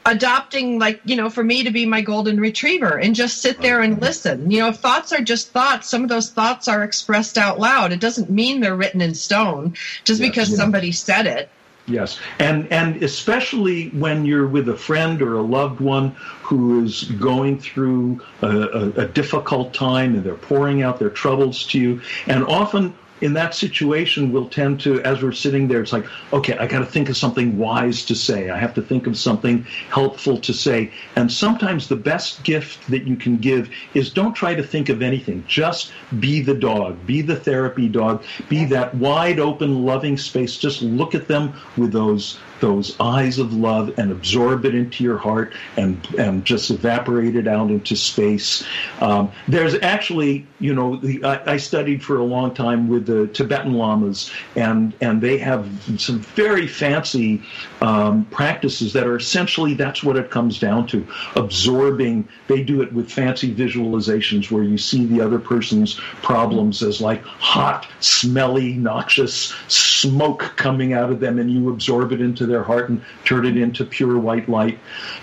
[0.07, 3.81] adopting like you know for me to be my golden retriever and just sit there
[3.81, 4.51] and listen.
[4.51, 7.93] You know if thoughts are just thoughts some of those thoughts are expressed out loud.
[7.93, 9.75] It doesn't mean they're written in stone
[10.05, 10.31] just Yes.
[10.31, 10.57] because Yeah.
[10.57, 11.51] somebody said it.
[11.87, 16.11] Yes, and and especially when you're with a friend or a loved one
[16.43, 21.67] who is going through a, a, a difficult time and they're pouring out their troubles
[21.69, 25.93] to you, and often in that situation we'll tend to, as we're sitting there, it's
[25.93, 28.51] like, okay, I got to think of something wise to say.
[28.51, 33.07] I have to think of something helpful to say, and sometimes the best gift that
[33.07, 35.45] you can give is don't try to think of anything.
[35.47, 40.57] Just be the dog, be the therapy dog, be that wide open, loving space.
[40.57, 45.19] Just look at them with those those eyes of love and absorb it into your
[45.19, 48.65] heart and and just evaporate it out into space.
[49.01, 53.27] Um, there's actually, you know, the, I, I studied for a long time with the
[53.29, 57.43] Tibetan lamas, and and they have some very fancy
[57.81, 61.07] um, practices that are essentially that's what it comes down to,
[61.37, 62.29] absorbing.
[62.47, 67.25] They do it with fancy visualizations where you see the other person's problems as like
[67.25, 72.91] hot, smelly, noxious smoke coming out of them, and you absorb it into their heart
[72.91, 74.79] and turn it into pure white light.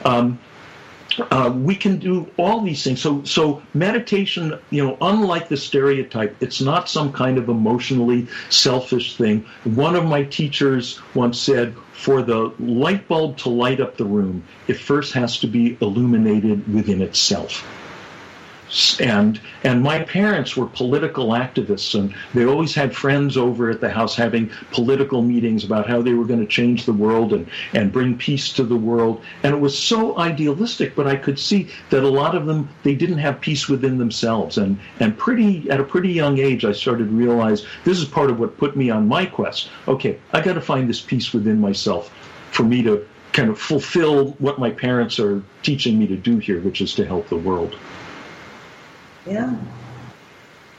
[0.06, 0.40] Um,
[1.32, 3.02] uh, we can do all these things.
[3.02, 9.18] So, so meditation, you know, unlike the stereotype, it's not some kind of emotionally selfish
[9.18, 9.46] thing.
[9.64, 11.76] One of my teachers once said,
[12.08, 16.74] for the light bulb to light up the room, it first has to be illuminated
[16.74, 17.68] within itself
[19.00, 23.90] and and my parents were political activists and they always had friends over at the
[23.90, 27.94] house having political meetings about how they were going to change the world and and
[27.94, 29.24] bring peace to the world.
[29.44, 32.94] And it was so idealistic but I could see that a lot of them they
[32.94, 34.58] didn't have peace within themselves.
[34.58, 38.30] And and pretty at a pretty young age I started to realize this is part
[38.30, 39.70] of what put me on my quest.
[39.88, 42.14] Okay I got to find this peace within myself
[42.52, 46.60] for me to kind of fulfill what my parents are teaching me to do here
[46.60, 47.78] which is to help the world
[49.28, 49.56] yeah.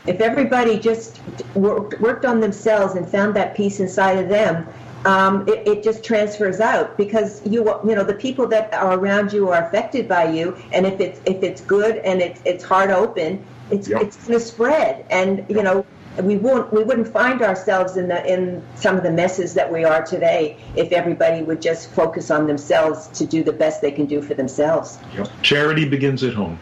[0.06, 1.20] If everybody just
[1.54, 4.66] worked, worked on themselves and found that peace inside of them,
[5.04, 9.32] um, it, it, just transfers out because you you know the people that are around
[9.32, 12.90] you are affected by you, and if it's if it's good and it's it's heart
[12.90, 14.02] open, it's yep.
[14.02, 15.86] it's going to spread, and you know
[16.22, 19.84] we won't we wouldn't find ourselves in the in some of the messes that we
[19.84, 24.06] are today if everybody would just focus on themselves to do the best they can
[24.06, 24.98] do for themselves.
[25.14, 25.28] Yep.
[25.42, 26.58] Charity begins at home.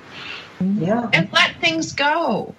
[0.61, 1.09] Yeah.
[1.13, 2.55] And let things go.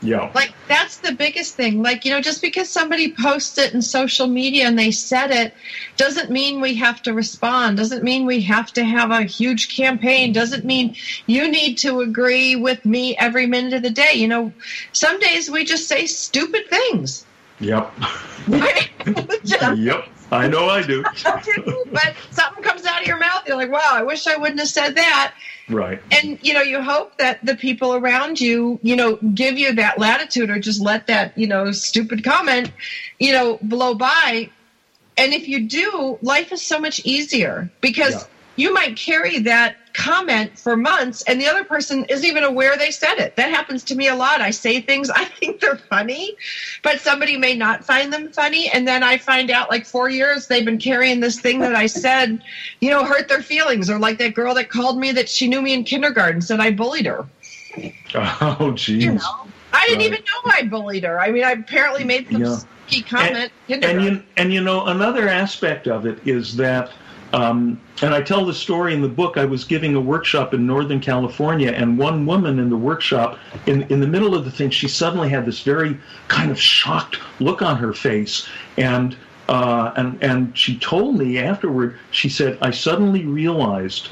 [0.00, 0.30] Yeah.
[0.34, 1.82] Like that's the biggest thing.
[1.82, 5.54] Like, you know, just because somebody posts it in social media and they said it
[5.96, 10.32] doesn't mean we have to respond, doesn't mean we have to have a huge campaign,
[10.32, 10.94] doesn't mean
[11.26, 14.12] you need to agree with me every minute of the day.
[14.14, 14.52] You know,
[14.92, 17.26] some days we just say stupid things.
[17.60, 17.92] Yep.
[19.44, 20.08] yep.
[20.30, 21.02] I know I do.
[21.92, 24.68] but something comes out of your mouth, you're like, wow, I wish I wouldn't have
[24.68, 25.34] said that.
[25.68, 26.00] Right.
[26.10, 29.98] And, you know, you hope that the people around you, you know, give you that
[29.98, 32.72] latitude or just let that, you know, stupid comment,
[33.18, 34.48] you know, blow by.
[35.16, 38.28] And if you do, life is so much easier because yeah.
[38.56, 42.92] you might carry that comment for months and the other person isn't even aware they
[42.92, 43.34] said it.
[43.34, 44.40] That happens to me a lot.
[44.40, 46.36] I say things I think they're funny,
[46.82, 48.68] but somebody may not find them funny.
[48.68, 51.86] And then I find out like four years they've been carrying this thing that I
[51.86, 52.42] said,
[52.80, 53.90] you know, hurt their feelings.
[53.90, 56.70] Or like that girl that called me that she knew me in kindergarten said I
[56.70, 57.26] bullied her.
[58.14, 59.04] Oh, geez.
[59.04, 60.06] You know, I didn't right.
[60.06, 61.20] even know I bullied her.
[61.20, 63.02] I mean, I apparently made some yeah.
[63.02, 63.52] comment.
[63.68, 66.90] And, and you, and you know, another aspect of it is that
[67.32, 69.36] um, and I tell the story in the book.
[69.36, 73.82] I was giving a workshop in Northern California, and one woman in the workshop, in,
[73.84, 75.98] in the middle of the thing, she suddenly had this very
[76.28, 78.48] kind of shocked look on her face.
[78.78, 79.16] And,
[79.48, 84.08] uh, and, and she told me afterward, she said, I suddenly realized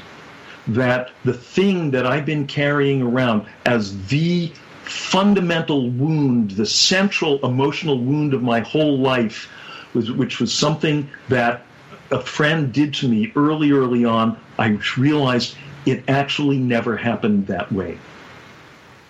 [0.67, 4.51] that the thing that I've been carrying around as the
[4.83, 9.49] fundamental wound, the central emotional wound of my whole life,
[9.93, 11.65] was, which was something that
[12.11, 15.55] a friend did to me early, early on, I realized
[15.85, 17.97] it actually never happened that way.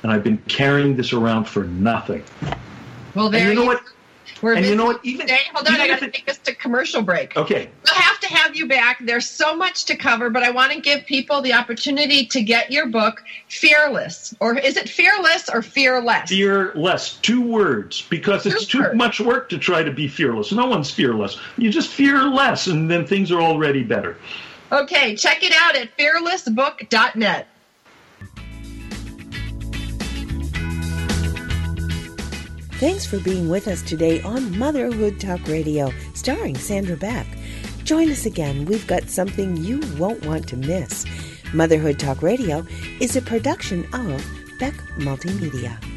[0.04, 2.24] And I've been carrying this around for nothing.
[3.16, 3.82] Well, there and you know what?
[4.42, 5.04] We're and you know what?
[5.04, 7.36] Even today, hold on, I got to take us to commercial break.
[7.36, 7.70] Okay.
[7.86, 9.00] We'll have to have you back.
[9.06, 12.72] There's so much to cover, but I want to give people the opportunity to get
[12.72, 16.30] your book, Fearless, or is it Fearless or Fearless?
[16.30, 18.96] Fearless, two words, because it's Two too words.
[18.96, 20.52] much work to try to be fearless.
[20.52, 21.40] No one's fearless.
[21.58, 24.18] You just fear less, and then things are already better.
[24.72, 27.48] Okay, check it out at fearlessbook.net.
[32.80, 37.25] Thanks for being with us today on Motherhood Talk Radio, starring Sandra Beck.
[37.84, 38.65] Join us again.
[38.65, 41.03] We've got something you won't want to miss.
[41.55, 42.63] Motherhood Talk Radio
[43.01, 44.23] is a production of
[44.59, 45.97] Beck Multimedia.